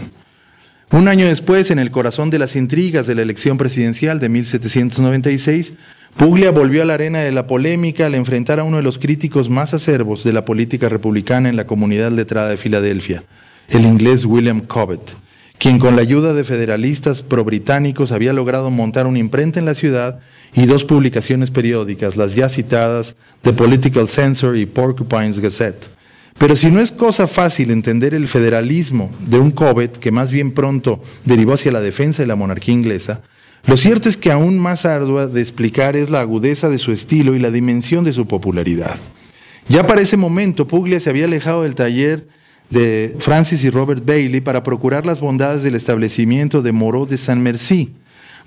[0.92, 5.74] Un año después, en el corazón de las intrigas de la elección presidencial de 1796,
[6.16, 9.48] Puglia volvió a la arena de la polémica al enfrentar a uno de los críticos
[9.48, 13.22] más acervos de la política republicana en la comunidad letrada de Filadelfia,
[13.68, 15.14] el inglés William Cobbett,
[15.58, 20.18] quien con la ayuda de federalistas pro-británicos había logrado montar una imprenta en la ciudad
[20.54, 25.99] y dos publicaciones periódicas, las ya citadas The Political Censor y Porcupine's Gazette
[26.40, 30.52] pero si no es cosa fácil entender el federalismo de un Cobbett que más bien
[30.52, 33.20] pronto derivó hacia la defensa de la monarquía inglesa,
[33.66, 37.34] lo cierto es que aún más ardua de explicar es la agudeza de su estilo
[37.34, 38.96] y la dimensión de su popularidad.
[39.68, 42.26] Ya para ese momento, Puglia se había alejado del taller
[42.70, 47.92] de Francis y Robert Bailey para procurar las bondades del establecimiento de Moreau de Saint-Merci.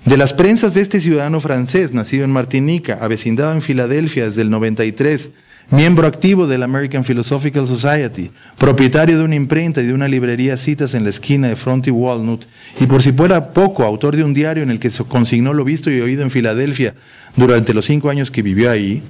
[0.04, 4.50] De las prensas de este ciudadano francés, nacido en Martinica, avecindado en Filadelfia desde el
[4.50, 5.30] 93,
[5.70, 10.56] miembro activo de la American Philosophical Society, propietario de una imprenta y de una librería
[10.56, 12.44] citas en la esquina de Front y Walnut,
[12.80, 15.64] y por si fuera poco, autor de un diario en el que se consignó lo
[15.64, 16.94] visto y oído en Filadelfia
[17.36, 19.02] durante los cinco años que vivió ahí,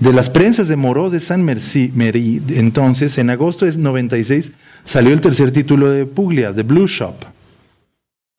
[0.00, 1.92] de las prensas de Moreau de Saint Merci,
[2.50, 4.52] entonces, en agosto de 96,
[4.84, 7.14] salió el tercer título de Puglia, The Blue Shop.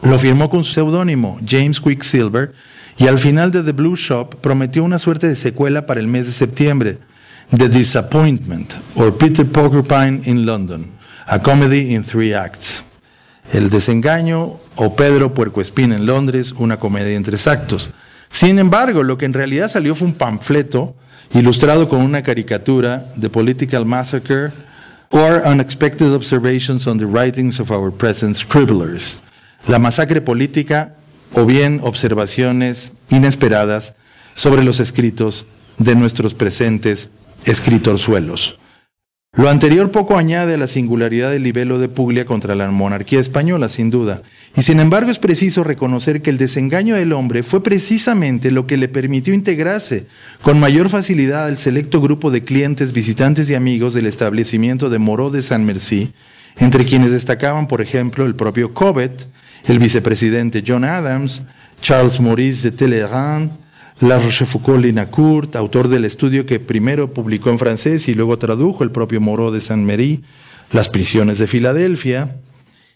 [0.04, 2.54] Lo firmó con su seudónimo, James Quicksilver,
[3.00, 6.28] y al final de The Blue Shop prometió una suerte de secuela para el mes
[6.28, 7.00] de septiembre,
[7.50, 10.92] The Disappointment, or Peter Porcupine in London,
[11.28, 12.84] a comedy in three acts.
[13.54, 17.90] El desengaño o Pedro Puercoespín en Londres, una comedia en tres actos.
[18.30, 20.94] Sin embargo, lo que en realidad salió fue un panfleto
[21.34, 24.52] ilustrado con una caricatura, The Political Massacre,
[25.12, 29.20] or Unexpected Observations on the Writings of Our Present Scribblers.
[29.70, 30.96] La masacre política
[31.34, 33.94] o bien observaciones inesperadas
[34.34, 35.46] sobre los escritos
[35.78, 37.10] de nuestros presentes
[37.46, 38.60] escritorzuelos.
[39.38, 43.70] Lo anterior poco añade a la singularidad del libelo de Puglia contra la monarquía española,
[43.70, 44.24] sin duda,
[44.56, 48.78] y sin embargo es preciso reconocer que el desengaño del hombre fue precisamente lo que
[48.78, 50.08] le permitió integrarse
[50.42, 55.30] con mayor facilidad al selecto grupo de clientes, visitantes y amigos del establecimiento de Moreau
[55.30, 56.14] de San Merci,
[56.58, 59.28] entre quienes destacaban, por ejemplo, el propio Cobbett,
[59.66, 61.44] el vicepresidente John Adams,
[61.82, 63.52] Charles Maurice de Talleyrand,
[64.00, 69.20] la Rochefoucauld-Linacourt, autor del estudio que primero publicó en francés y luego tradujo el propio
[69.20, 70.24] Moreau de Saint-Méry,
[70.72, 72.36] Las prisiones de Filadelfia,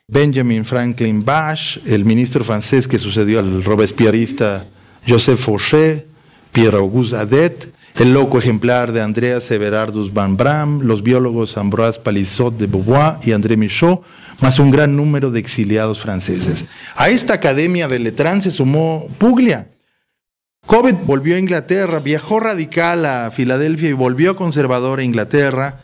[0.08, 4.68] Benjamin Franklin Bache, el ministro francés que sucedió al robespierrista
[5.08, 6.06] Joseph Fauché,
[6.52, 12.68] Pierre-Auguste Adet, el loco ejemplar de Andreas Everardus Van Bram, los biólogos Ambroise Palisot de
[12.68, 14.00] Beauvoir y André Michaud,
[14.42, 16.66] más un gran número de exiliados franceses.
[16.96, 19.71] A esta academia de Letrán se sumó Puglia,
[20.66, 25.82] Cobbett volvió a Inglaterra, viajó radical a Filadelfia y volvió conservador a Inglaterra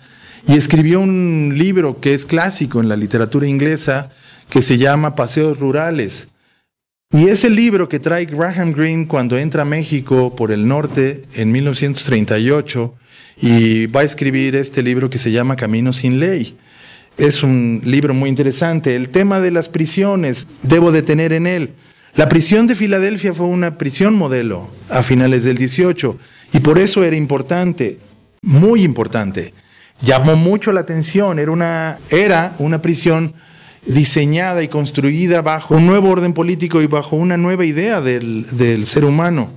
[0.48, 4.12] y escribió un libro que es clásico en la literatura inglesa
[4.50, 6.28] que se llama Paseos Rurales.
[7.12, 11.24] Y es el libro que trae Graham Greene cuando entra a México por el norte
[11.34, 12.96] en 1938
[13.42, 16.58] y va a escribir este libro que se llama Camino sin Ley.
[17.18, 18.96] Es un libro muy interesante.
[18.96, 21.74] El tema de las prisiones, debo detener en él.
[22.17, 26.17] La prisión de Filadelfia fue una prisión modelo a finales del 18
[26.51, 27.99] y por eso era importante,
[28.41, 29.53] muy importante.
[30.01, 33.36] Llamó mucho la atención, era una, prisión
[33.86, 39.06] diseñada y construida bajo un nuevo orden político y bajo una nueva idea del ser
[39.06, 39.51] humano.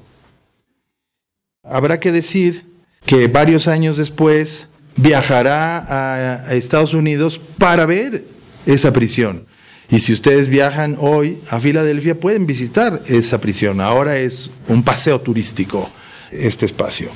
[1.64, 2.66] Habrá que decir
[3.06, 8.26] que varios años después viajará a Estados Unidos para ver
[8.66, 9.46] esa prisión.
[9.90, 13.80] Y si ustedes viajan hoy a Filadelfia, pueden visitar esa prisión.
[13.80, 15.90] Ahora es un paseo turístico
[16.30, 17.10] este espacio.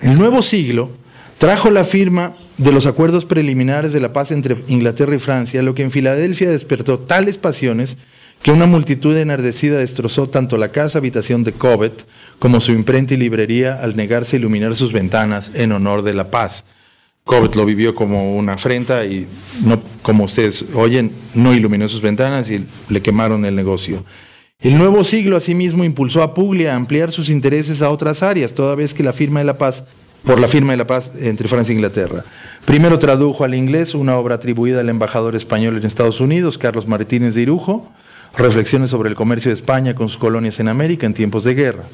[0.00, 0.90] El nuevo siglo
[1.38, 5.74] trajo la firma de los acuerdos preliminares de la paz entre Inglaterra y Francia, lo
[5.74, 7.96] que en Filadelfia despertó tales pasiones
[8.42, 12.06] que una multitud enardecida destrozó tanto la casa habitación de Cobbett
[12.38, 16.30] como su imprenta y librería al negarse a iluminar sus ventanas en honor de la
[16.30, 16.64] paz.
[17.28, 19.28] Cobbett lo vivió como una afrenta y,
[19.62, 24.02] no, como ustedes oyen, no iluminó sus ventanas y le quemaron el negocio.
[24.60, 28.74] El nuevo siglo asimismo impulsó a Puglia a ampliar sus intereses a otras áreas, toda
[28.74, 29.84] vez que la firma de la paz,
[30.24, 32.24] por la firma de la paz entre Francia e Inglaterra.
[32.64, 37.34] Primero tradujo al inglés una obra atribuida al embajador español en Estados Unidos, Carlos Martínez
[37.34, 37.92] de Irujo,
[38.38, 41.84] Reflexiones sobre el comercio de España con sus colonias en América en tiempos de guerra.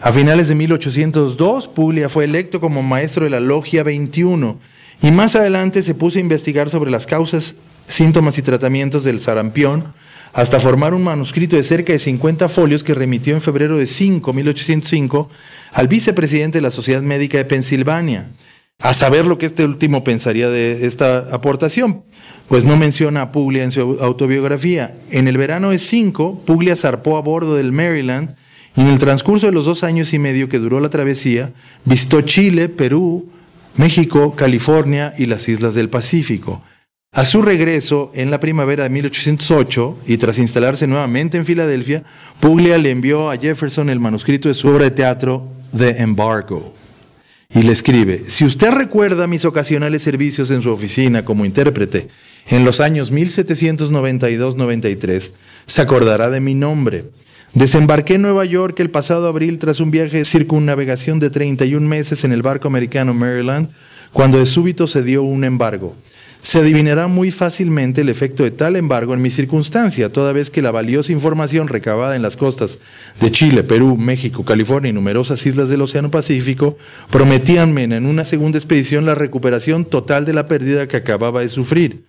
[0.00, 4.60] A finales de 1802, Puglia fue electo como maestro de la Logia 21
[5.02, 7.56] y más adelante se puso a investigar sobre las causas,
[7.86, 9.92] síntomas y tratamientos del sarampión
[10.32, 14.32] hasta formar un manuscrito de cerca de 50 folios que remitió en febrero de 5,
[14.32, 15.30] 1805
[15.72, 18.28] al vicepresidente de la Sociedad Médica de Pensilvania,
[18.78, 22.04] a saber lo que este último pensaría de esta aportación,
[22.46, 24.94] pues no menciona a Puglia en su autobiografía.
[25.10, 28.36] En el verano de 5, Puglia zarpó a bordo del Maryland
[28.76, 31.52] y en el transcurso de los dos años y medio que duró la travesía,
[31.84, 33.28] visitó Chile, Perú,
[33.76, 36.62] México, California y las islas del Pacífico.
[37.12, 42.04] A su regreso, en la primavera de 1808, y tras instalarse nuevamente en Filadelfia,
[42.38, 46.74] Puglia le envió a Jefferson el manuscrito de su obra de teatro The Embargo.
[47.54, 52.08] Y le escribe, si usted recuerda mis ocasionales servicios en su oficina como intérprete
[52.46, 55.30] en los años 1792-93,
[55.66, 57.06] se acordará de mi nombre
[57.54, 62.24] Desembarqué en Nueva York el pasado abril tras un viaje de circunnavegación de 31 meses
[62.24, 63.70] en el barco americano Maryland,
[64.12, 65.96] cuando de súbito se dio un embargo.
[66.42, 70.62] Se adivinará muy fácilmente el efecto de tal embargo en mi circunstancia, toda vez que
[70.62, 72.78] la valiosa información recabada en las costas
[73.18, 76.76] de Chile, Perú, México, California y numerosas islas del Océano Pacífico
[77.10, 82.04] prometíanme en una segunda expedición la recuperación total de la pérdida que acababa de sufrir.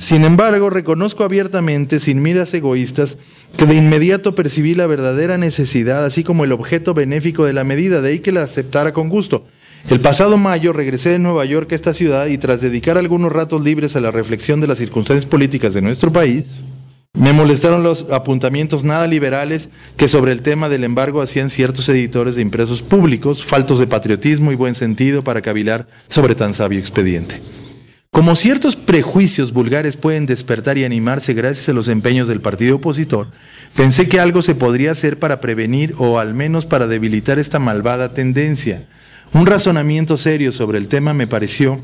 [0.00, 3.18] Sin embargo, reconozco abiertamente, sin miras egoístas,
[3.58, 8.00] que de inmediato percibí la verdadera necesidad, así como el objeto benéfico de la medida,
[8.00, 9.44] de ahí que la aceptara con gusto.
[9.90, 13.62] El pasado mayo regresé de Nueva York a esta ciudad y tras dedicar algunos ratos
[13.62, 16.62] libres a la reflexión de las circunstancias políticas de nuestro país,
[17.12, 22.36] me molestaron los apuntamientos nada liberales que sobre el tema del embargo hacían ciertos editores
[22.36, 27.42] de impresos públicos, faltos de patriotismo y buen sentido para cavilar sobre tan sabio expediente.
[28.12, 33.28] Como ciertos prejuicios vulgares pueden despertar y animarse gracias a los empeños del partido opositor,
[33.76, 38.12] pensé que algo se podría hacer para prevenir o al menos para debilitar esta malvada
[38.12, 38.84] tendencia.
[39.32, 41.80] Un razonamiento serio sobre el tema me pareció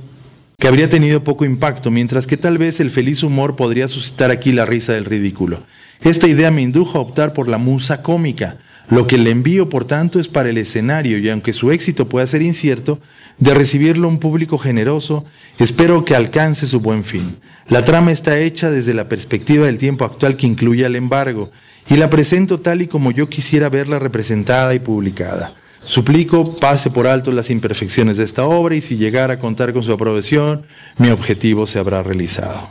[0.59, 4.51] que habría tenido poco impacto, mientras que tal vez el feliz humor podría suscitar aquí
[4.51, 5.63] la risa del ridículo.
[6.01, 8.57] Esta idea me indujo a optar por la musa cómica.
[8.89, 12.27] Lo que le envío, por tanto, es para el escenario, y aunque su éxito pueda
[12.27, 13.01] ser incierto,
[13.39, 15.25] de recibirlo un público generoso,
[15.59, 17.37] espero que alcance su buen fin.
[17.69, 21.51] La trama está hecha desde la perspectiva del tiempo actual que incluye al embargo,
[21.89, 25.55] y la presento tal y como yo quisiera verla representada y publicada.
[25.85, 29.85] Suplico pase por alto las imperfecciones de esta obra y si llegara a contar con
[29.85, 30.67] su aprobación,
[30.99, 32.71] mi objetivo se habrá realizado.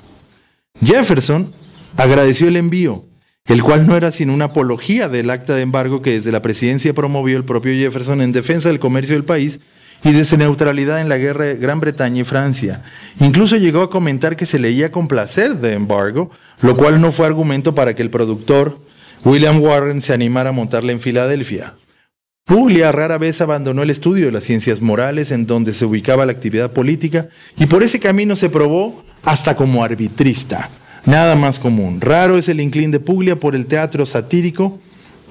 [0.84, 1.54] Jefferson
[1.96, 3.06] agradeció el envío,
[3.46, 6.94] el cual no era sino una apología del acta de embargo que desde la presidencia
[6.94, 9.60] promovió el propio Jefferson en defensa del comercio del país
[10.04, 12.84] y de su neutralidad en la guerra de Gran Bretaña y Francia.
[13.20, 16.32] Incluso llegó a comentar que se leía con placer de embargo,
[16.62, 18.80] lo cual no fue argumento para que el productor
[19.24, 21.76] William Warren se animara a montarla en Filadelfia.
[22.46, 26.32] Puglia rara vez abandonó el estudio de las ciencias morales en donde se ubicaba la
[26.32, 30.70] actividad política y por ese camino se probó hasta como arbitrista.
[31.06, 32.02] Nada más común.
[32.02, 34.80] Raro es el inclín de Puglia por el teatro satírico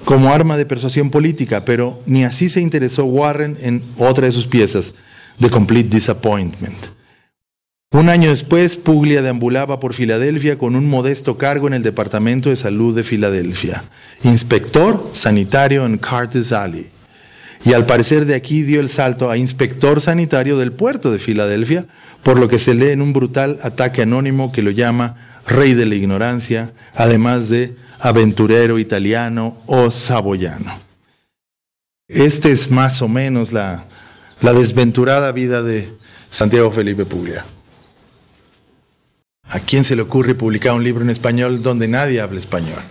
[0.05, 4.47] como arma de persuasión política, pero ni así se interesó Warren en otra de sus
[4.47, 4.93] piezas,
[5.39, 6.77] The Complete Disappointment.
[7.91, 12.55] Un año después, Puglia deambulaba por Filadelfia con un modesto cargo en el Departamento de
[12.55, 13.83] Salud de Filadelfia,
[14.23, 16.89] inspector sanitario en Carter's Alley.
[17.63, 21.85] Y al parecer de aquí dio el salto a inspector sanitario del puerto de Filadelfia,
[22.23, 25.85] por lo que se lee en un brutal ataque anónimo que lo llama rey de
[25.85, 30.79] la ignorancia, además de aventurero italiano o saboyano.
[32.07, 33.85] Esta es más o menos la,
[34.41, 35.89] la desventurada vida de
[36.29, 37.45] Santiago Felipe Puglia.
[39.49, 42.81] ¿A quién se le ocurre publicar un libro en español donde nadie habla español?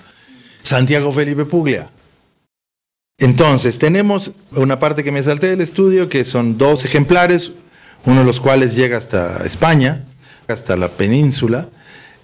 [0.62, 1.90] Santiago Felipe Puglia.
[3.18, 7.52] Entonces, tenemos una parte que me salté del estudio, que son dos ejemplares,
[8.04, 10.04] uno de los cuales llega hasta España,
[10.48, 11.68] hasta la península,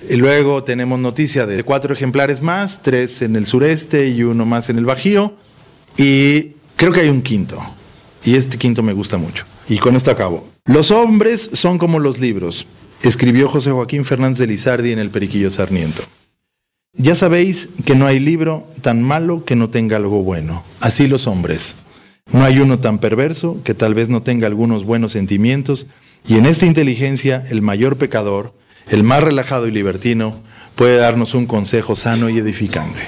[0.09, 4.71] y luego tenemos noticia de cuatro ejemplares más, tres en el sureste y uno más
[4.71, 5.35] en el Bajío.
[5.97, 7.63] Y creo que hay un quinto.
[8.25, 9.45] Y este quinto me gusta mucho.
[9.69, 10.49] Y con esto acabo.
[10.65, 12.67] Los hombres son como los libros,
[13.03, 16.03] escribió José Joaquín Fernández de Lizardi en El Periquillo Sarmiento.
[16.97, 20.65] Ya sabéis que no hay libro tan malo que no tenga algo bueno.
[20.81, 21.77] Así los hombres.
[22.33, 25.87] No hay uno tan perverso que tal vez no tenga algunos buenos sentimientos,
[26.27, 28.55] y en esta inteligencia el mayor pecador,
[28.89, 30.35] el más relajado y libertino,
[30.75, 33.01] puede darnos un consejo sano y edificante.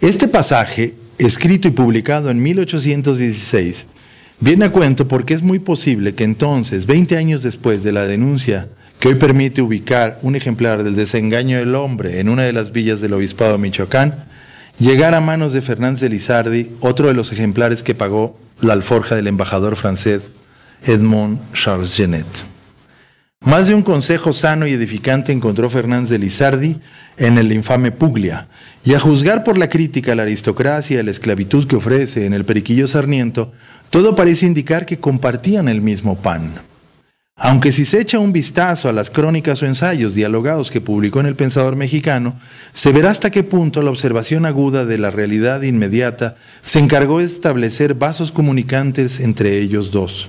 [0.00, 3.86] Este pasaje, escrito y publicado en 1816,
[4.40, 8.68] viene a cuento porque es muy posible que entonces, 20 años después de la denuncia
[9.00, 13.00] que hoy permite ubicar un ejemplar del desengaño del hombre en una de las villas
[13.00, 14.26] del Obispado de Michoacán,
[14.78, 19.14] llegara a manos de Fernández de Lizardi otro de los ejemplares que pagó la alforja
[19.14, 20.24] del embajador francés
[20.84, 22.26] Edmond Charles Genet.
[23.42, 26.78] Más de un consejo sano y edificante encontró Fernández de Lizardi
[27.16, 28.48] en el infame Puglia,
[28.84, 32.26] y a juzgar por la crítica a la aristocracia y a la esclavitud que ofrece
[32.26, 33.50] en el Periquillo Sarniento,
[33.88, 36.52] todo parece indicar que compartían el mismo pan.
[37.42, 41.26] Aunque si se echa un vistazo a las crónicas o ensayos dialogados que publicó en
[41.26, 42.38] El Pensador Mexicano,
[42.74, 47.24] se verá hasta qué punto la observación aguda de la realidad inmediata se encargó de
[47.24, 50.28] establecer vasos comunicantes entre ellos dos.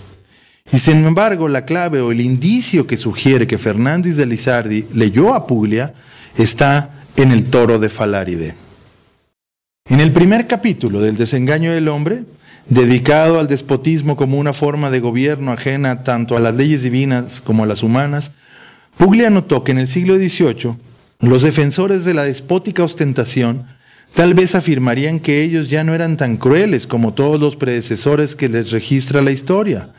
[0.72, 5.34] Y sin embargo, la clave o el indicio que sugiere que Fernández de Lizardi leyó
[5.34, 5.94] a Puglia
[6.38, 8.56] está en el toro de Faláride.
[9.90, 12.24] En el primer capítulo del desengaño del hombre,
[12.68, 17.64] dedicado al despotismo como una forma de gobierno ajena tanto a las leyes divinas como
[17.64, 18.32] a las humanas,
[18.98, 20.76] Puglia notó que en el siglo XVIII
[21.20, 23.66] los defensores de la despótica ostentación
[24.14, 28.50] tal vez afirmarían que ellos ya no eran tan crueles como todos los predecesores que
[28.50, 29.90] les registra la historia,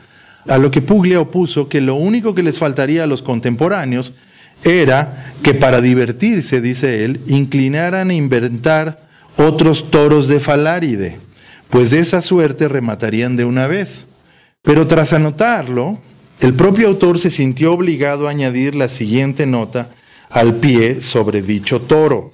[0.47, 4.13] a lo que Puglia opuso que lo único que les faltaría a los contemporáneos
[4.63, 9.07] era que para divertirse, dice él, inclinaran a inventar
[9.37, 11.17] otros toros de Faláride,
[11.73, 14.05] pues de esa suerte rematarían de una vez.
[14.61, 15.97] Pero tras anotarlo,
[16.39, 19.89] el propio autor se sintió obligado a añadir la siguiente nota
[20.29, 22.31] al pie sobre dicho toro.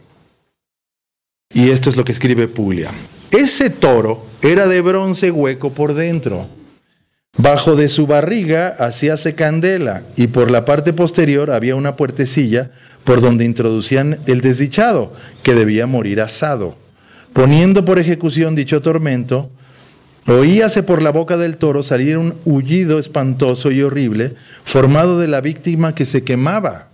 [1.53, 2.91] Y esto es lo que escribe Puglia.
[3.31, 6.49] Ese toro era de bronce hueco por dentro
[7.37, 12.71] Bajo de su barriga hacíase candela y por la parte posterior había una puertecilla
[13.05, 16.75] por donde introducían el desdichado, que debía morir asado.
[17.39, 19.49] Poniendo por ejecución dicho tormento,
[20.27, 24.35] oíase por la boca del toro salir un ullido espantoso y horrible,
[24.65, 26.89] formado de la víctima que se quemaba.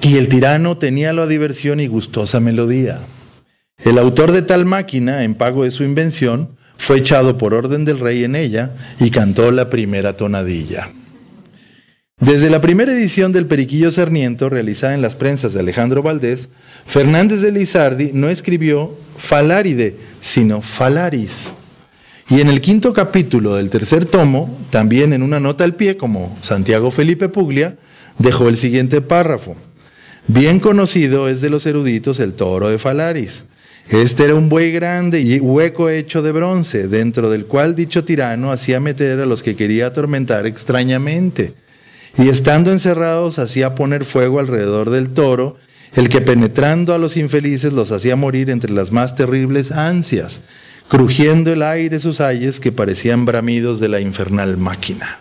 [0.00, 3.00] Y el tirano tenía la diversión y gustosa melodía.
[3.76, 8.00] El autor de tal máquina, en pago de su invención, fue echado por orden del
[8.00, 8.70] rey en ella
[9.00, 10.88] y cantó la primera tonadilla.
[12.24, 16.48] Desde la primera edición del Periquillo Sarniento, realizada en las prensas de Alejandro Valdés,
[16.86, 21.52] Fernández de Lizardi no escribió Faláride, sino Falaris.
[22.30, 26.34] Y en el quinto capítulo del tercer tomo, también en una nota al pie, como
[26.40, 27.76] Santiago Felipe Puglia,
[28.18, 29.54] dejó el siguiente párrafo.
[30.26, 33.44] Bien conocido es de los eruditos el toro de Falaris.
[33.90, 38.50] Este era un buey grande y hueco hecho de bronce, dentro del cual dicho tirano
[38.50, 41.63] hacía meter a los que quería atormentar extrañamente.
[42.16, 45.56] Y estando encerrados hacía poner fuego alrededor del toro,
[45.94, 50.40] el que penetrando a los infelices los hacía morir entre las más terribles ansias,
[50.88, 55.20] crujiendo el aire sus ayes que parecían bramidos de la infernal máquina.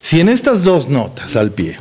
[0.00, 1.78] Si en estas dos notas al pie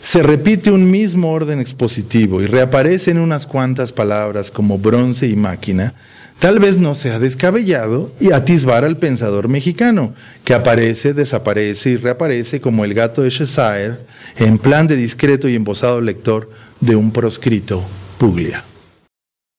[0.00, 5.94] se repite un mismo orden expositivo y reaparecen unas cuantas palabras como bronce y máquina,
[6.40, 12.60] tal vez no sea descabellado y atisbar al pensador mexicano, que aparece, desaparece y reaparece
[12.60, 13.98] como el gato de Cheshire
[14.38, 17.84] en plan de discreto y embosado lector de un proscrito
[18.18, 18.64] Puglia.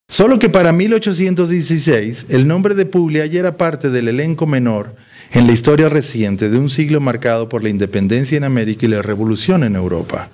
[0.09, 4.95] Solo que para 1816 el nombre de Puglia ya era parte del elenco menor
[5.31, 9.03] en la historia reciente de un siglo marcado por la independencia en América y la
[9.03, 10.29] revolución en Europa.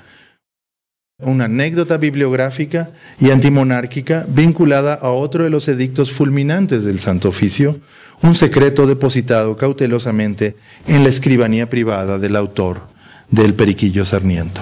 [1.19, 7.79] Una anécdota bibliográfica y antimonárquica vinculada a otro de los edictos fulminantes del Santo Oficio,
[8.21, 10.55] un secreto depositado cautelosamente
[10.85, 12.83] en la escribanía privada del autor
[13.31, 14.61] del Periquillo Sarmiento.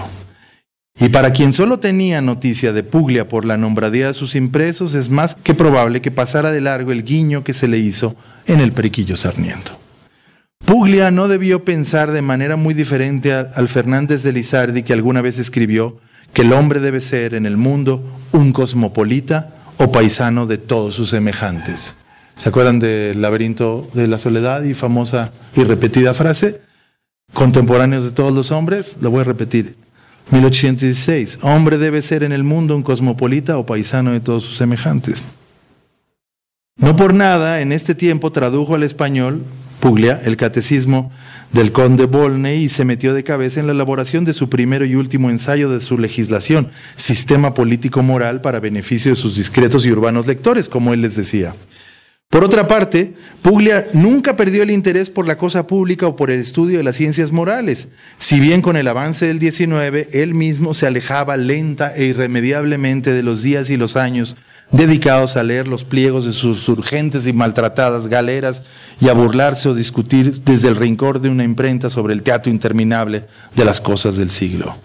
[0.98, 5.10] Y para quien solo tenía noticia de Puglia por la nombradía de sus impresos, es
[5.10, 8.16] más que probable que pasara de largo el guiño que se le hizo
[8.48, 9.78] en el Periquillo Sarmiento.
[10.64, 15.38] Puglia no debió pensar de manera muy diferente al Fernández de Lizardi que alguna vez
[15.38, 16.00] escribió
[16.36, 21.10] que el hombre debe ser en el mundo un cosmopolita o paisano de todos sus
[21.10, 21.96] semejantes.
[22.36, 26.60] ¿Se acuerdan del laberinto de la soledad y famosa y repetida frase?
[27.34, 29.78] Contemporáneos de todos los hombres, lo voy a repetir.
[30.32, 31.40] 1816.
[31.42, 35.24] Hombre debe ser en el mundo un cosmopolita o paisano de todos sus semejantes.
[36.76, 39.46] No por nada, en este tiempo tradujo al español
[39.80, 41.12] Puglia el catecismo
[41.56, 44.96] del conde Volney y se metió de cabeza en la elaboración de su primero y
[44.96, 50.28] último ensayo de su legislación, sistema político moral para beneficio de sus discretos y urbanos
[50.28, 51.56] lectores, como él les decía.
[52.30, 56.42] Por otra parte, Puglia nunca perdió el interés por la cosa pública o por el
[56.42, 57.88] estudio de las ciencias morales,
[58.18, 63.24] si bien con el avance del 19 él mismo se alejaba lenta e irremediablemente de
[63.24, 64.36] los días y los años
[64.72, 68.64] dedicados a leer los pliegos de sus urgentes y maltratadas galeras
[69.00, 73.26] y a burlarse o discutir desde el rincón de una imprenta sobre el teatro interminable
[73.56, 74.76] de las cosas del siglo.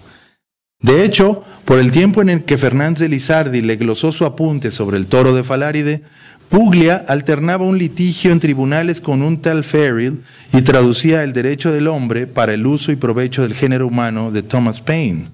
[0.81, 4.71] De hecho, por el tiempo en el que Fernández de Lizardi le glosó su apunte
[4.71, 6.03] sobre el toro de Faláride,
[6.49, 10.23] Puglia alternaba un litigio en tribunales con un tal Ferrill
[10.53, 14.43] y traducía el derecho del hombre para el uso y provecho del género humano de
[14.43, 15.29] Thomas Paine.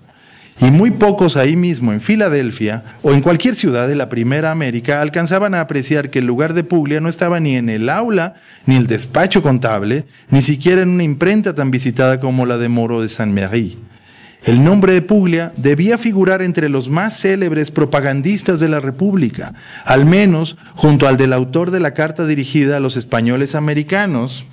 [0.59, 5.03] Y muy pocos ahí mismo en Filadelfia o en cualquier ciudad de la primera América
[5.03, 8.35] alcanzaban a apreciar que el lugar de Puglia no estaba ni en el aula,
[8.65, 13.03] ni el despacho contable, ni siquiera en una imprenta tan visitada como la de Moro
[13.03, 13.77] de Saint-Méry.
[14.47, 19.53] El nombre de Puglia debía figurar entre los más célebres propagandistas de la República,
[19.85, 24.47] al menos junto al del autor de la carta dirigida a los españoles americanos,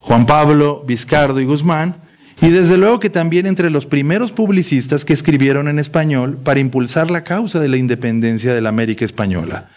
[0.00, 1.96] Juan Pablo Vizcardo y Guzmán,
[2.40, 7.10] y desde luego que también entre los primeros publicistas que escribieron en español para impulsar
[7.10, 9.68] la causa de la independencia de la América española.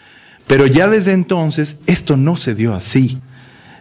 [0.45, 3.19] Pero ya desde entonces esto no se dio así.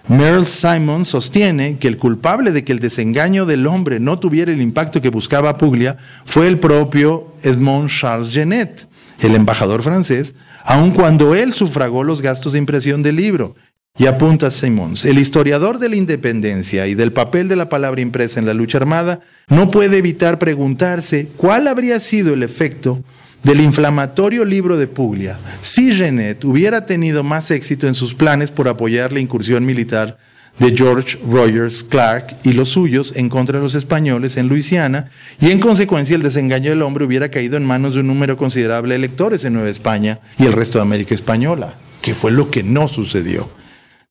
[0.06, 4.62] Merle Simon sostiene que el culpable de que el desengaño del hombre no tuviera el
[4.62, 8.86] impacto que buscaba Puglia fue el propio Edmond Charles Genet,
[9.20, 13.54] el embajador francés, aun cuando él sufragó los gastos de impresión del libro.
[13.98, 18.38] Y apunta Simons, el historiador de la independencia y del papel de la palabra impresa
[18.38, 23.02] en la lucha armada no puede evitar preguntarse cuál habría sido el efecto
[23.42, 28.68] del inflamatorio libro de Puglia, si Genet hubiera tenido más éxito en sus planes por
[28.68, 30.16] apoyar la incursión militar
[30.60, 35.50] de George Rogers Clark y los suyos en contra de los españoles en Luisiana, y
[35.50, 38.98] en consecuencia el desengaño del hombre hubiera caído en manos de un número considerable de
[38.98, 42.86] electores en Nueva España y el resto de América Española, que fue lo que no
[42.86, 43.48] sucedió.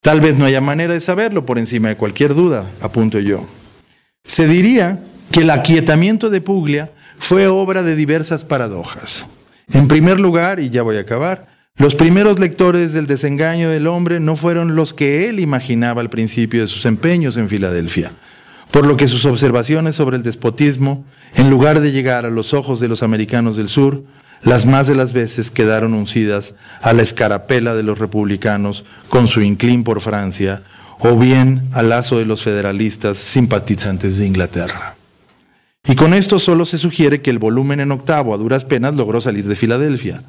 [0.02, 3.46] Tal vez no haya manera de saberlo por encima de cualquier duda, apunto yo.
[4.24, 5.00] Se diría
[5.32, 9.26] que el aquietamiento de Puglia fue obra de diversas paradojas.
[9.72, 14.20] En primer lugar, y ya voy a acabar, los primeros lectores del desengaño del hombre
[14.20, 18.12] no fueron los que él imaginaba al principio de sus empeños en Filadelfia,
[18.72, 22.80] por lo que sus observaciones sobre el despotismo, en lugar de llegar a los ojos
[22.80, 24.04] de los americanos del sur,
[24.42, 29.42] las más de las veces quedaron uncidas a la escarapela de los republicanos con su
[29.42, 30.64] inclín por Francia,
[31.00, 34.96] o bien al lazo de los federalistas simpatizantes de Inglaterra.
[35.88, 39.22] Y con esto solo se sugiere que el volumen en octavo a duras penas logró
[39.22, 40.22] salir de Filadelfia.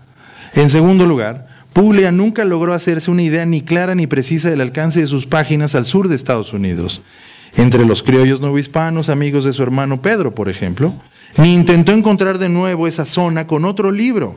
[0.54, 5.00] En segundo lugar, Puglia nunca logró hacerse una idea ni clara ni precisa del alcance
[5.00, 7.02] de sus páginas al sur de Estados Unidos,
[7.56, 10.92] entre los criollos novohispanos, amigos de su hermano Pedro, por ejemplo,
[11.36, 14.36] ni intentó encontrar de nuevo esa zona con otro libro,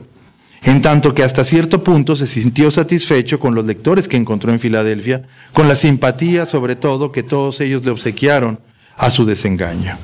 [0.62, 4.60] en tanto que hasta cierto punto se sintió satisfecho con los lectores que encontró en
[4.60, 8.60] Filadelfia, con la simpatía sobre todo que todos ellos le obsequiaron
[8.96, 9.96] a su desengaño.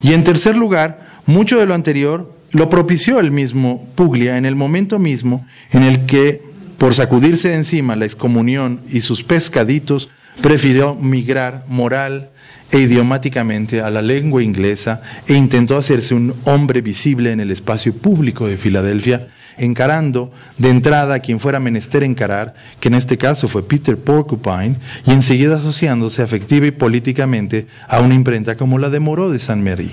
[0.00, 4.56] Y en tercer lugar, mucho de lo anterior lo propició el mismo Puglia en el
[4.56, 6.42] momento mismo en el que,
[6.78, 10.08] por sacudirse de encima la excomunión y sus pescaditos,
[10.40, 12.29] prefirió migrar moral
[12.70, 17.94] e idiomáticamente a la lengua inglesa e intentó hacerse un hombre visible en el espacio
[17.94, 23.48] público de Filadelfia, encarando de entrada a quien fuera menester encarar, que en este caso
[23.48, 29.00] fue Peter Porcupine, y enseguida asociándose afectiva y políticamente a una imprenta como la de
[29.00, 29.90] Moreau de Saint Mary.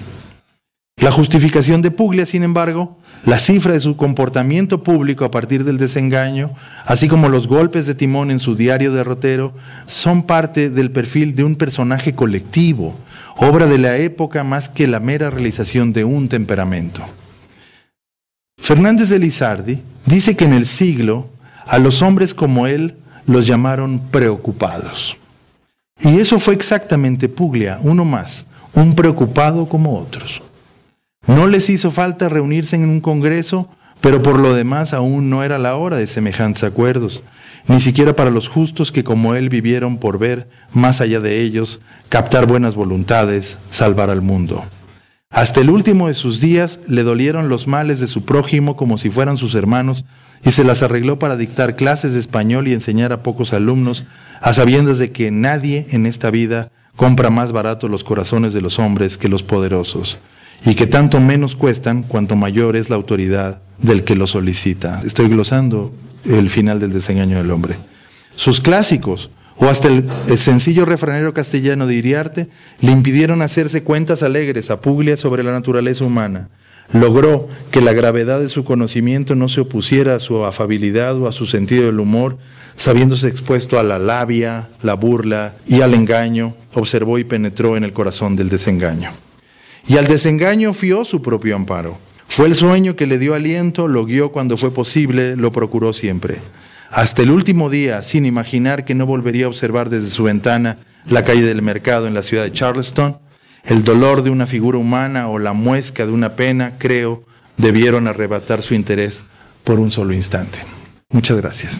[1.00, 5.78] La justificación de Puglia, sin embargo, la cifra de su comportamiento público a partir del
[5.78, 9.54] desengaño, así como los golpes de timón en su diario derrotero,
[9.86, 12.96] son parte del perfil de un personaje colectivo,
[13.36, 17.04] obra de la época más que la mera realización de un temperamento.
[18.58, 21.30] Fernández de Lizardi dice que en el siglo
[21.68, 22.96] a los hombres como él
[23.28, 25.16] los llamaron preocupados.
[26.00, 30.42] Y eso fue exactamente Puglia, uno más, un preocupado como otros.
[31.28, 33.70] No les hizo falta reunirse en un congreso,
[34.00, 37.22] pero por lo demás aún no era la hora de semejantes acuerdos,
[37.68, 41.82] ni siquiera para los justos que como él vivieron por ver, más allá de ellos,
[42.08, 44.64] captar buenas voluntades, salvar al mundo.
[45.30, 49.10] Hasta el último de sus días le dolieron los males de su prójimo como si
[49.10, 50.06] fueran sus hermanos
[50.46, 54.06] y se las arregló para dictar clases de español y enseñar a pocos alumnos,
[54.40, 58.80] a sabiendas de que nadie en esta vida compra más barato los corazones de los
[58.80, 60.20] hombres que los poderosos
[60.66, 65.02] y que tanto menos cuestan cuanto mayor es la autoridad del que lo solicita.
[65.06, 65.94] Estoy glosando
[66.26, 67.76] el final del desengaño del hombre.
[68.36, 72.48] Sus clásicos, o hasta el, sencillo refranero castellano de Iriarte,
[72.82, 76.50] le impidieron hacerse cuentas alegres a Puglia sobre la naturaleza humana.
[76.94, 81.34] Logró que la gravedad de su conocimiento no se opusiera a su afabilidad o a
[81.34, 82.38] su sentido del humor,
[82.78, 87.94] sabiéndose expuesto a la labia, la burla y al engaño, observó y penetró en el
[87.94, 89.10] corazón del desengaño.
[89.88, 91.98] Y al desengaño fió su propio amparo.
[92.28, 96.38] Fue el sueño que le dio aliento, lo guió cuando fue posible, lo procuró siempre.
[96.92, 101.24] Hasta el último día, sin imaginar que no volvería a observar desde su ventana la
[101.24, 103.18] calle del mercado en la ciudad de Charleston,
[103.64, 107.24] el dolor de una figura humana o la muesca de una pena, creo,
[107.58, 109.24] debieron arrebatar su interés
[109.64, 110.60] por un solo instante.
[111.10, 111.80] Muchas gracias.